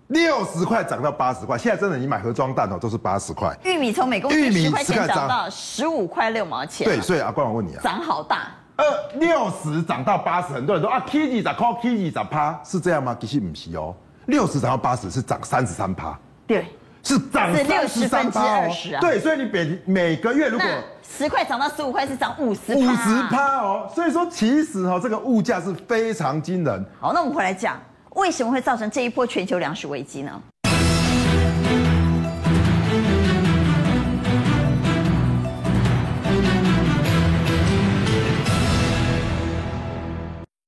[0.08, 1.56] 六十块涨到八十块。
[1.56, 3.56] 现在真的，你买盒装蛋哦，都是八十块。
[3.64, 6.86] 玉米从每公斤十块钱涨到十五块六毛钱。
[6.86, 8.48] 对，所以阿关，我问你啊，涨好大。
[8.76, 8.84] 二
[9.14, 13.16] 六十涨到八十，很多人说啊，K 几涨，K 几涨趴，是这样吗？
[13.18, 13.92] 其实不是哦，
[14.26, 16.16] 六十涨到八十是涨三十三趴。
[16.46, 16.66] 对，
[17.08, 18.70] 是涨六十三趴哦。
[19.00, 20.66] 对，所以你每每个月如果
[21.02, 23.90] 十块涨到十五块，是涨五十五十趴哦。
[23.94, 26.84] 所以说，其实哦，这个物价是非常惊人。
[27.00, 27.80] 好，那我们回来讲，
[28.10, 30.38] 为什么会造成这一波全球粮食危机呢？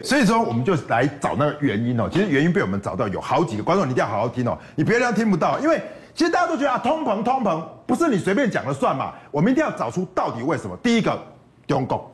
[0.03, 2.09] 所以说，我们就来找那个原因哦。
[2.11, 4.59] 其实原因被我们找到有好几个，观众你一定要好好听哦。
[4.75, 5.81] 你别人听不到，因为
[6.21, 9.15] 其实大家都觉得啊，通膨通膨不是你随便讲了算嘛。
[9.31, 10.77] 我们一定要找出到底为什么。
[10.83, 11.19] 第一个，
[11.67, 12.13] 中国，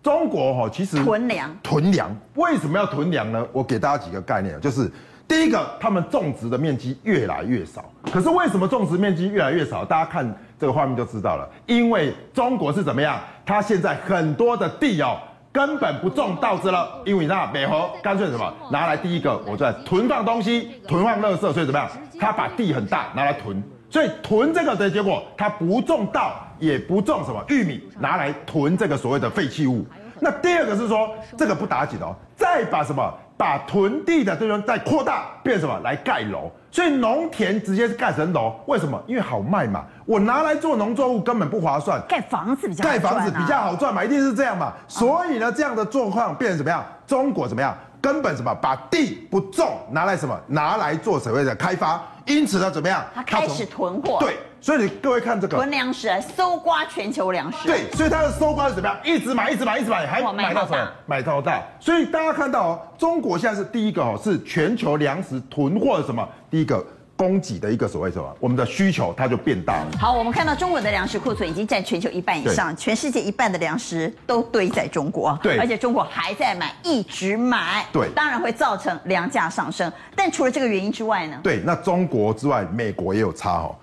[0.00, 3.44] 中国哈，其实囤粮，囤粮为什么要囤粮呢？
[3.52, 4.88] 我给大家几个概念，就是
[5.26, 7.84] 第一个，他们种植的面积越来越少。
[8.12, 9.84] 可是为什么种植面积越来越少？
[9.84, 11.50] 大家看这个画面就知道了。
[11.66, 13.18] 因为中国是怎么样？
[13.44, 15.18] 它现在很多的地哦。
[15.52, 18.52] 根本不种稻子了，因为那美猴干脆什么？
[18.70, 21.88] 拿来第一个，我在囤放东西，囤放垃圾，所以怎么样？
[22.20, 29.86] 他把地很大拿来囤，所以囤这个的结果，他不种稻，也不种什么玉米，拿来囤这个所谓的废弃物。
[30.20, 33.14] 那第二个是说，这个不打紧哦，再把什么？
[33.38, 36.50] 把囤地的这种再扩大，变什么来盖楼？
[36.70, 39.00] 所以农田直接是盖成楼，为什么？
[39.06, 39.84] 因为好卖嘛。
[40.04, 44.72] 我拿来做农作物根本不划算，盖房子比较盖房子比较好赚嘛，一定是这样嘛。
[44.88, 46.84] 所以呢，这样的状况变成怎么样？
[47.06, 47.74] 中国怎么样？
[48.02, 48.52] 根本什么？
[48.56, 50.38] 把地不种，拿来什么？
[50.48, 52.02] 拿来做所谓的开发。
[52.26, 53.02] 因此呢，怎么样？
[53.14, 54.18] 他开始囤货。
[54.18, 54.36] 对。
[54.60, 57.66] 所以你各位看这个囤粮食来搜刮全球粮食。
[57.66, 58.98] 对，所以它的搜刮是怎么样？
[59.04, 60.90] 一直买，一直买，一直买，还买到什么？
[61.06, 61.62] 买到大。
[61.78, 66.28] 所以大家看到哦，中国现在是第一个哦，是全球粮食囤货的什么？
[66.50, 66.84] 第一个
[67.16, 68.36] 供给的一个所谓什么？
[68.40, 69.86] 我们的需求它就变大了。
[69.98, 75.38] 好，我们看到中国的粮食库存已经占全球一半以上，全世界一半的粮食都堆在中国。
[75.42, 77.86] 对，而且中国还在买，一直买。
[77.92, 79.90] 对，当然会造成粮价上升。
[80.16, 81.38] 但除了这个原因之外呢？
[81.42, 83.74] 对，那中国之外，美国也有差哦。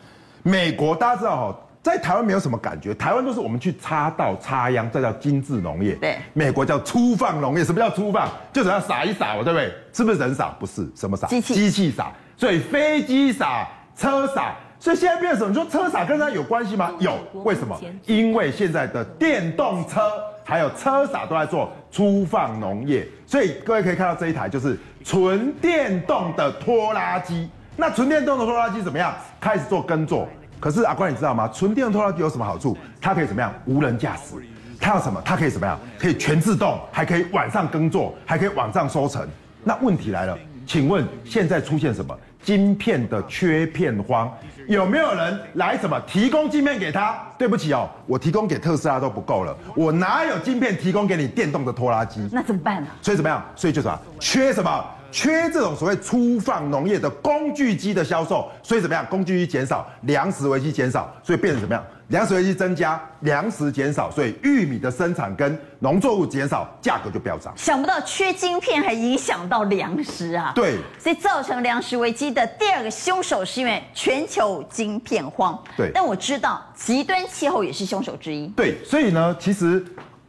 [0.47, 5.95] 美国大家知道哈，在台湾没有什么感觉，台湾都是我们去插稻插秧，这叫精致农业。
[5.95, 7.65] 对，美国叫粗放农业。
[7.65, 8.29] 什么叫粗放？
[8.53, 9.73] 就是要撒一撒，对不对？
[9.91, 10.49] 是不是人撒？
[10.59, 11.25] 不是，什么撒？
[11.25, 11.55] 机器。
[11.55, 12.11] 机器撒。
[12.37, 13.67] 所以飞机撒，
[13.97, 14.53] 车撒。
[14.79, 15.49] 所以现在变成什么？
[15.49, 16.93] 你说车撒跟它有关系吗？
[16.99, 17.17] 有。
[17.43, 17.75] 为什么？
[18.05, 19.99] 因为现在的电动车
[20.43, 23.07] 还有车撒都在做粗放农业。
[23.25, 27.49] 所以各位可以看到这一台就是纯电动的拖拉机。
[27.75, 29.13] 那纯电动的拖拉机怎么样？
[29.39, 30.27] 开始做耕作。
[30.59, 31.49] 可是阿关，你知道吗？
[31.53, 32.77] 纯电动拖拉机有什么好处？
[33.01, 33.53] 它可以怎么样？
[33.65, 34.35] 无人驾驶。
[34.79, 35.21] 它有什么？
[35.25, 35.79] 它可以怎么样？
[35.99, 39.27] 可以全自动，还可以晚上耕作，还可以晚上收成。
[39.63, 42.17] 那问题来了，请问现在出现什么？
[42.41, 44.31] 晶片的缺片荒，
[44.67, 47.17] 有没有人来什么提供晶片给他？
[47.39, 52.29] 对不起哦，我提供给特斯拉都不够了，我哪有晶片提供给你电动的拖拉机？
[52.31, 52.87] 那怎么办呢？
[53.01, 53.43] 所以怎么样？
[53.55, 54.85] 所以就是啊，缺什么？
[55.15, 59.05] 缺这种所谓粗放农业的工具机的销售，所以怎么样？
[59.05, 61.81] 工具机减少，粮食危机减少，所以变成怎么样？
[62.09, 67.53] 粮食危机增加，粮食减少，所以玉米的生产跟农作物减少，价格就飙涨。
[67.55, 70.51] 想不到缺晶片还影响到粮食啊！
[70.53, 75.57] 对，所以造成粮食危机的第二个凶手是因为全球晶片荒。
[75.77, 78.47] 对，但我知道极端气候也是凶手之一。
[78.47, 79.81] 对，所以呢，其实。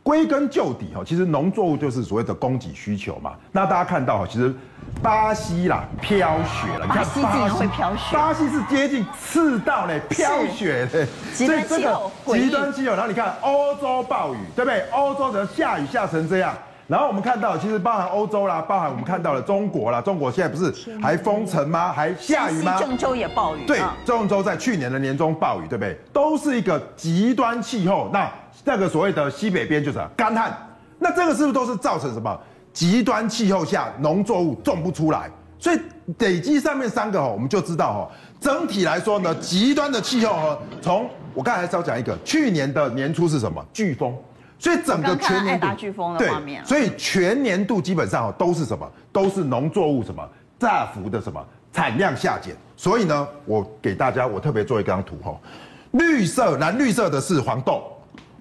[0.07, 3.33] 归根究底哈，其实农作物就是所谓的供给需求嘛。
[3.51, 4.55] 那大家看到哈，其实
[5.03, 11.05] 巴西啦飘雪了，巴西竟然会飘雪，巴西是接近赤道嘞飘雪嘞，
[11.35, 12.95] 极端气候，极端气候。
[12.95, 14.85] 然后你看欧洲暴雨，对不对？
[14.93, 16.55] 欧洲的下雨下成这样。
[16.87, 21.93] 然后我们看到，其实包含欧洲啦，包含我们看到了中国啦，中国现在不是还封城吗？
[21.93, 22.77] 还下雨吗？
[22.79, 23.67] 郑州也暴雨。
[23.67, 25.99] 对，郑州在去年的年中暴雨，对不对？
[26.13, 28.09] 都是一个极端气候。
[28.13, 28.31] 那
[28.69, 30.53] 那个所谓的西北边就是干旱，
[30.99, 32.37] 那这个是不是都是造成什么
[32.73, 35.31] 极端气候下农作物种不出来？
[35.57, 35.81] 所以
[36.19, 38.01] 累积上面三个哦，我们就知道哦，
[38.41, 43.65] 整体来说呢，极端的气候哦，从我刚才还是要讲一个，去年的年初是什么？
[43.73, 44.13] 飓风，
[44.59, 48.91] 所以整个全年度飓风的画面，对，所以全年度基本上哦都是什么？
[49.13, 51.41] 都是农作物什么大幅的什么
[51.73, 52.57] 产量下减。
[52.77, 55.35] 所以呢，我给大家我特别做一张图哈，
[55.93, 57.93] 绿色蓝绿色的是黄豆。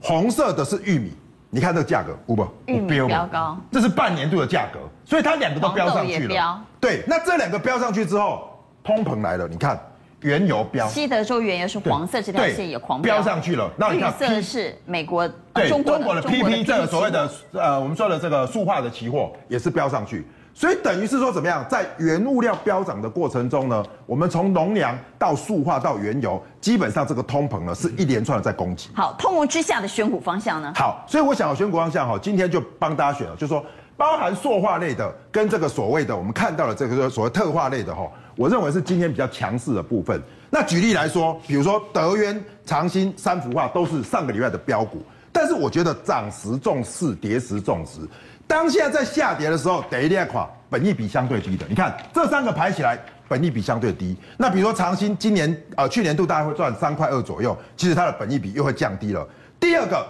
[0.02, 1.12] 红色的是玉米，
[1.50, 2.48] 你看这个价格，五不？
[2.66, 6.62] 玉米标高，这是半年度的价格，所以它两个都标上去了。
[6.80, 8.50] 对，那这两个标上去之后，
[8.84, 9.48] 通膨来了。
[9.48, 9.80] 你看，
[10.22, 13.72] 原油标，西德州原油是黄色这条线也狂飙上去了。
[13.78, 20.28] 那你看，绿色是美国对中国的 PP 这个所谓的呃我们说的这个塑化的期货也是标上去。
[20.58, 28.90] 所以等于是说怎么样，在原物料飙涨的过程中呢，我们从农粮到塑化到原油，基本上这个通膨呢是一连串的在攻击。
[28.96, 30.72] 好，通膨之下的选股方向呢？
[30.74, 33.62] 好，所以我想选股方向哈，今天就帮大家选了，就是说
[33.98, 40.24] 包含塑化类的跟这个所谓的我们看到的这个所谓特化类的哈，我认为是今天比较强势的部分。
[40.50, 45.04] 那举例来说，比如说德渊、长兴、三幅画都是上个礼拜的标股，
[45.34, 48.00] 但是我觉得涨时重势，跌时重势。
[48.48, 54.16] 当下在下跌的时候，第一列款本益比相对低的，你看这三个排起来，本益比相对低。
[54.38, 59.28] 那比如说长兴今年呃去年度大概会赚三块二左右，其实它的本益比又会降低了。
[59.60, 60.06] 第二个，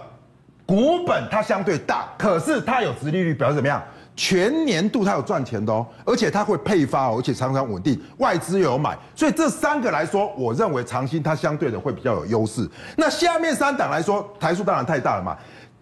[0.66, 3.82] 股本它相对大，可是它有殖利率，表示怎么样？
[4.14, 12.66] 全年度它有赚钱的哦，而且它会配发哦，而且常常稳定，外资又有买，所以这三个来说，我认为长兴它相对的会比较有优势。
[12.96, 15.36] 那下面三档来说，台塑当然太大了嘛。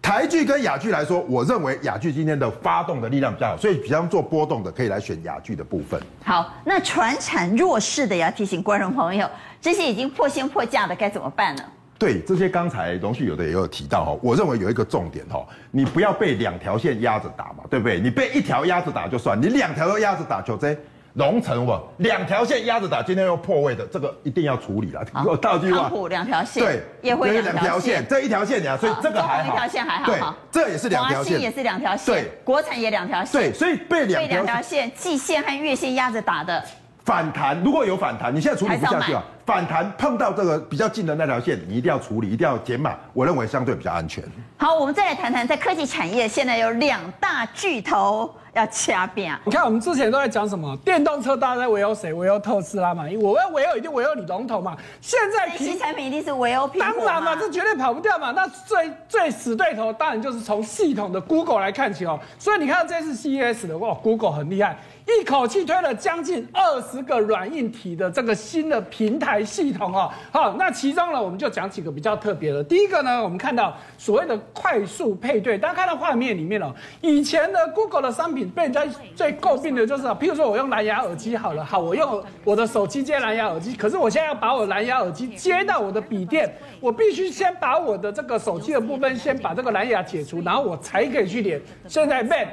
[0.05, 5.99] 台剧跟雅剧来说，我认为雅剧今天的发动的力量比较好，所以比方做波动的可以来选雅剧的部分。
[6.23, 9.27] 好，那传产弱势的也要提醒观众朋友，
[9.63, 11.63] 这些已经破线破价的该怎么办呢？
[11.99, 17.99] 对，这些刚才荣旭有的也有提到哈，我认为有一个重点哈，你不要被两条线压着打嘛，对不对？
[17.99, 20.77] 你被一条压着打就算，你两条都压着打就这。
[21.15, 25.01] 龙城网两条线压着打，今天又破位的，这个一定要处理了。
[25.25, 36.65] 我倒句话， 两条线，对，也会两条线，这一条线呀，所以这个还好，一条线还好，对，这也是两条线，也是两条线，对，国产也两条线，对，所以被两条线季线和月线压着打的。
[37.05, 39.23] 反弹如果有反弹，你现在处理不下去啊。
[39.45, 42.95] 反弹碰到这个比较近的那条线，你一定要处理，一定要减码。
[43.13, 44.25] 我认为相对比较安全。
[44.57, 49.39] 好，我们再来谈谈，在科技产业，现在有两大巨头要掐边。
[49.45, 50.75] 你看，我们之前都在讲什么？
[50.79, 52.11] 电动车大家在围殴谁？
[52.15, 53.05] 围殴特斯拉嘛？
[53.21, 54.75] 我要围殴，一定围殴你龙头嘛？
[55.03, 57.05] 现在新产品一定是围殴苹果。
[57.05, 58.31] 当然嘛，这绝对跑不掉嘛。
[58.31, 62.19] 那最最死对头，当然就是从系统的 Google 来看起哦。
[62.39, 64.79] 所以你看这次 CES 的话，Google 很厉害。
[65.07, 72.65] 一口气推了将近二十个软硬体的这个新的平台系统哦，好，那其中呢，我们就讲几个比较特别的。
[72.65, 78.83] 第一个呢，我们看到所谓的快速配对，大家看到画面里面哦，以前的 Google 的商品被人家
[79.15, 86.51] 最诟病的就是，譬如说我用蓝牙耳机好了，好，我用我的手机接蓝牙耳机，可是我现在要把我蓝牙耳机接到我的笔电，
[86.81, 91.61] 我必须先把我的这个手机的部分先把这个蓝牙解除，然后我才可以去连。
[91.87, 92.49] 现在 Mac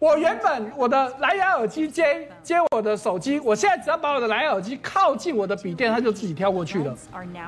[0.00, 6.94] 我原本我的蓝牙耳机接接我的手机，我现在只要把我的蓝牙耳机靠近我的笔电，它就自己跳过去了。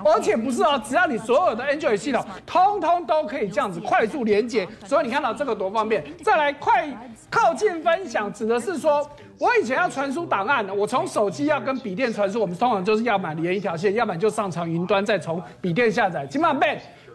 [0.04, 4.66] 而且不是哦，只要你所有的 Android 系统，通通都可以这样子快速连接。
[4.84, 6.04] 所以你看到这个多方便。
[6.22, 6.88] 再来快
[7.30, 16.26] 靠近分享，指的是说我以前要传输档案，我从手机要跟笔电传输，我们通常就是要么连一条线，要么就上传云端，再从笔电下载。
[16.26, 16.66] 起码 b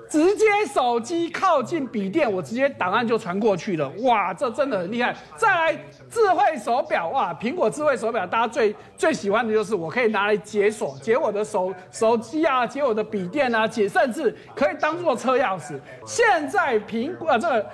[0.10, 3.90] 直接手机靠近笔电，我直接档案就传过去了。
[4.04, 5.16] 哇，这真的很厉害。
[5.36, 5.74] 再来
[6.10, 15.80] 智慧手表，哇，苹果智慧手表，大家最最喜欢的就是我可以拿来解锁，解我的手手机啊，解我的笔电啊，解甚至可以当做车钥匙。
[16.06, 17.66] 现在苹果啊，这个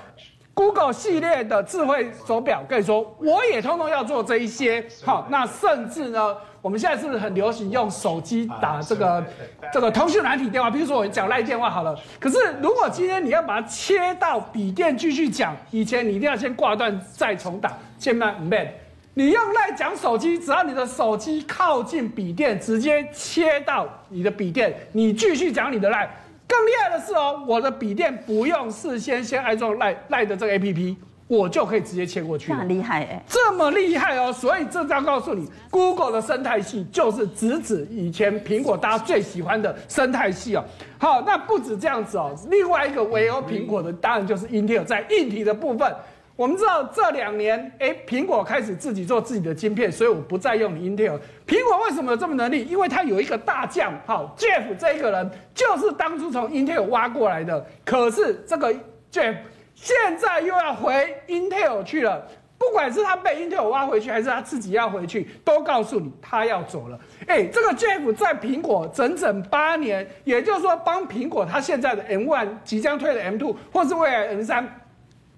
[0.53, 4.85] Google 系列的智慧手表，可以说我也通通要做这一些。
[5.03, 6.35] 好，那甚至呢？
[6.61, 9.25] 我们现在是不是很流行用手机打这个
[9.73, 10.69] 这个通讯软体电话？
[10.69, 11.97] 比如说我讲赖电话好了。
[12.19, 17.75] 可是如果今天你要把它切到笔电继续讲，以前你一定要先挂断再重打。
[17.97, 18.71] 现在不变，
[19.15, 26.07] 你用赖讲手机，只要你的手机靠近笔电，直接切到你的笔电，你继续讲你的赖。
[26.51, 30.97] 更厉害的是哦，我的笔电不用事先先安装赖赖的这个 APP。
[31.27, 34.33] 我就可以直接切过去，很厉害哎，这么厉害哦！
[34.33, 40.65] 所以这要告诉你，Google 的生态系就是直指以前苹果大家最喜欢的生态系哦。
[40.99, 45.89] 好，那不止这样子哦，另外一个围殴苹果的当然就是 Intel 在硬体的部分。
[46.35, 51.19] 我们知道这两年，哎，苹果开始自己做自己的晶片，所以我不再用 Intel。
[51.45, 52.65] 苹果为什么有这么能力？
[52.65, 57.65] 因为它有一个大将，好，Jeff 这一个人就是当初从 Intel 挖过来的。
[57.85, 58.73] 可是这个
[59.11, 59.35] Jeff。
[59.73, 60.93] 现在又要回
[61.27, 62.23] Intel 去了，
[62.55, 66.99] 不管是他被 Intel 挖回去，还是他自己要回去，都告诉你他要走了。
[67.25, 74.63] 哎，这个 Jeff 在苹果整整八年，也就是说帮苹果他现在的 M1 即将退的 M2，或是未来 M3，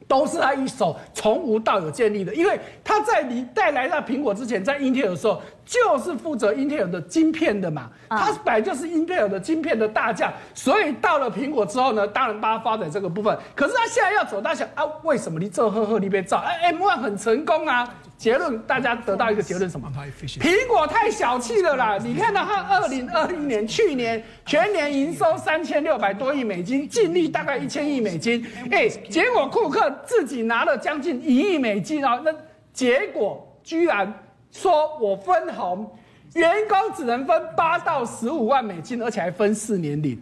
[0.08, 2.34] 都是他一手从无到有建立的。
[2.34, 13.38] 因为他在你带来那苹果之前，在英特尔的时候，就是负责英特尔的晶片的嘛，它本来就是英特尔的晶片的大将，所以到了苹果之后呢，当然帮它发展这个部分。
[13.56, 16.38] 可是他现在要走，他想啊，为什么你这呵呵你别造？
[16.38, 17.90] 哎，M1 很成功啊。
[18.16, 19.92] 结论大家得到一个结论什么？
[20.40, 21.98] 苹果太小气了啦！
[21.98, 32.34] 你看到它二零二一年去年全年营收三千六百多亿美金，净利大概一千亿美金，哎，结果库克自己拿了将近一亿美金啊，那
[32.72, 34.14] 结果居然
[34.54, 35.92] 说我分红，
[36.36, 40.18] 员工只能分八到十五万美金，而且还分四年领，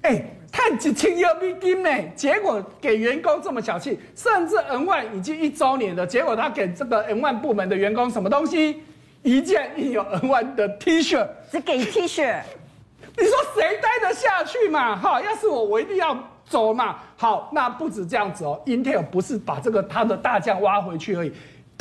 [0.00, 0.24] 哎。
[0.52, 1.88] 看几千亿美金呢？
[2.14, 8.82] 结果给员工这么小气，甚至 N 万已经一周年了，结果他给这个 N 万部门的员工什么东西？
[9.22, 12.38] 一件印有 N 万的 T 恤，只给 T 恤。
[13.16, 14.94] 你说谁待得下去嘛？
[14.94, 16.14] 哈，要是我，我一定要
[16.44, 16.98] 走嘛。
[17.16, 21.32] 好，那不止这样子哦，Intel 不是把这个他的大将挖回去而已。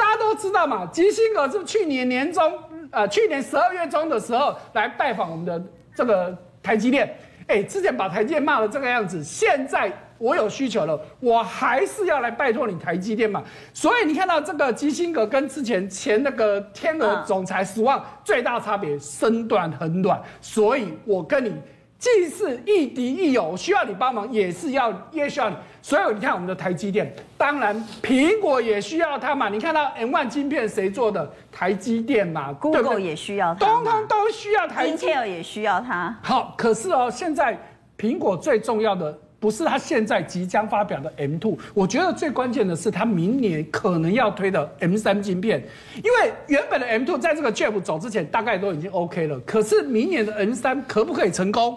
[0.02, 2.52] 大家都知道嘛，基辛格是去年年中，
[2.90, 5.62] 呃，去年十二月中的时候来拜访我们的
[5.94, 7.16] 这个台积电。
[7.46, 13.44] 哎，之前把台积电骂的这个样子，现在我有需求了，我还是要来拜托你台积电嘛。
[13.74, 20.20] 所以你看到这个基辛格跟之前前那个天鹅总裁失望最大差别，身段很短。
[20.42, 21.54] 所以我跟你。
[22.02, 25.56] 既是亦敌亦友，需要你帮忙，也是要也需要你。
[25.84, 29.50] 所以你看我们的台积电，当然苹果也需要它嘛。
[29.50, 31.32] 你看到 M1 晶片谁做的？
[31.52, 35.20] 台积电嘛，Google 也需要它，通通都需要台积电。
[35.20, 36.18] Intel 也需要它。
[36.24, 37.56] 好，可是哦，现在
[37.96, 39.16] 苹果最重要的。
[39.40, 45.60] 不是它现在即将发表的 M2，我觉得最关键的是它明年可能要推的 M3 晶片，
[45.96, 51.76] 因为原本的 M2 在这个 Jeff 走之前大概都已经 OK 了，可是明年的 M3 可不可以成功？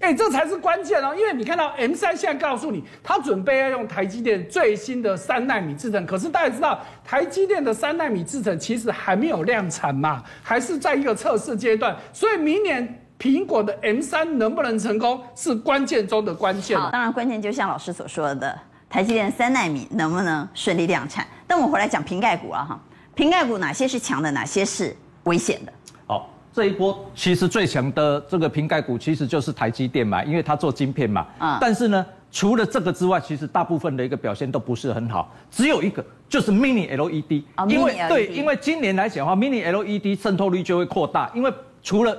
[0.00, 13.02] 哎，这才是关键哦，因为你看到 M3 现在告诉你，他准备要用台积电最新的三纳米制程，可是大家知道台积电的三纳米制程其实还没有量产嘛，还是在一个测试阶段，所以明年。
[13.18, 16.78] 苹果的 M 三能不能成功是关键中的关键。
[16.78, 18.54] 好，当然关键就像老师所说的，
[18.90, 21.26] 台积电三纳米能不能顺利量产？
[21.46, 22.80] 但我们回来讲瓶盖股啊，哈，
[23.14, 24.94] 瓶盖股哪些是强的，哪些是
[25.24, 25.72] 危险的？
[26.06, 31.26] 好，这一波其实最强的这个瓶盖股其实就是台积电嘛，因为它做晶片嘛。
[31.38, 31.58] 啊。
[31.60, 37.42] 但是呢，除了这个之外，其实大部分的一个表现都不是很好，只有一个就是 Mini LED。
[37.58, 37.98] 哦，因为。
[38.08, 41.52] 对，因为今年来讲的话，Mini LED 渗透率就会扩大，因为
[41.82, 42.18] 除了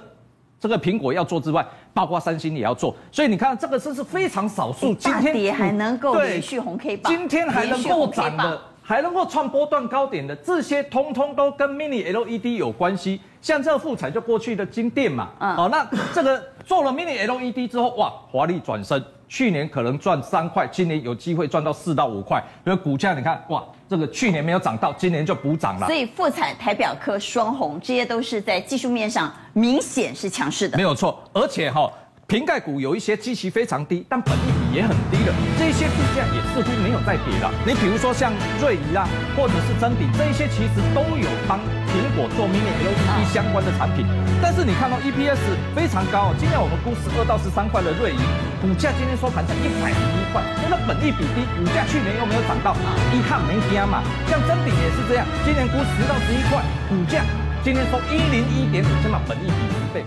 [0.60, 4.94] 这个苹果要做之外，包括三星也要做，所以你看这个是是非常少数。
[4.94, 13.20] 今天跌还能够连续红 K 棒，今天还能够涨的，还能够创波段高点的，这些通通都跟 Mini LED 有关系。
[13.42, 19.04] 像这个富彩就过去的金店嘛，嗯，好，那这个做了 Mini LED 之后，哇，华丽转身。
[19.28, 22.42] 去年可能赚三块，今年有机会赚到四到五块。
[22.66, 25.86] 因为股价你看，哇，这个去年没有涨到，今年就补涨了。
[25.86, 30.78] 所以富彩、台表科、双红这些都是在技术面上明显是强势的。
[30.78, 31.92] 没有错，而且哈、哦。
[32.28, 37.48] 瓶盖股有一些基期非常低，但本益比也很低的，这些股价也似乎没有再跌了。
[37.64, 41.56] 你比如说像瑞仪啊，或者是真鼎，这一些其实都有帮
[41.88, 44.04] 苹果做 Mini LED 相关的产品。
[44.44, 45.40] 但是你看到 EPS
[45.72, 48.20] 非常高，今天我们估十二到十三块的瑞仪，
[48.60, 52.76] 股价今天收盘在一百零一块，那本益比低，股价去年又没有涨到，
[53.16, 54.04] 一看没跌嘛。
[54.28, 56.60] 像真鼎也是这样，今年估十到十一块，
[56.92, 57.24] 股价
[57.64, 60.04] 今天收一零一点五，起码本益比十倍。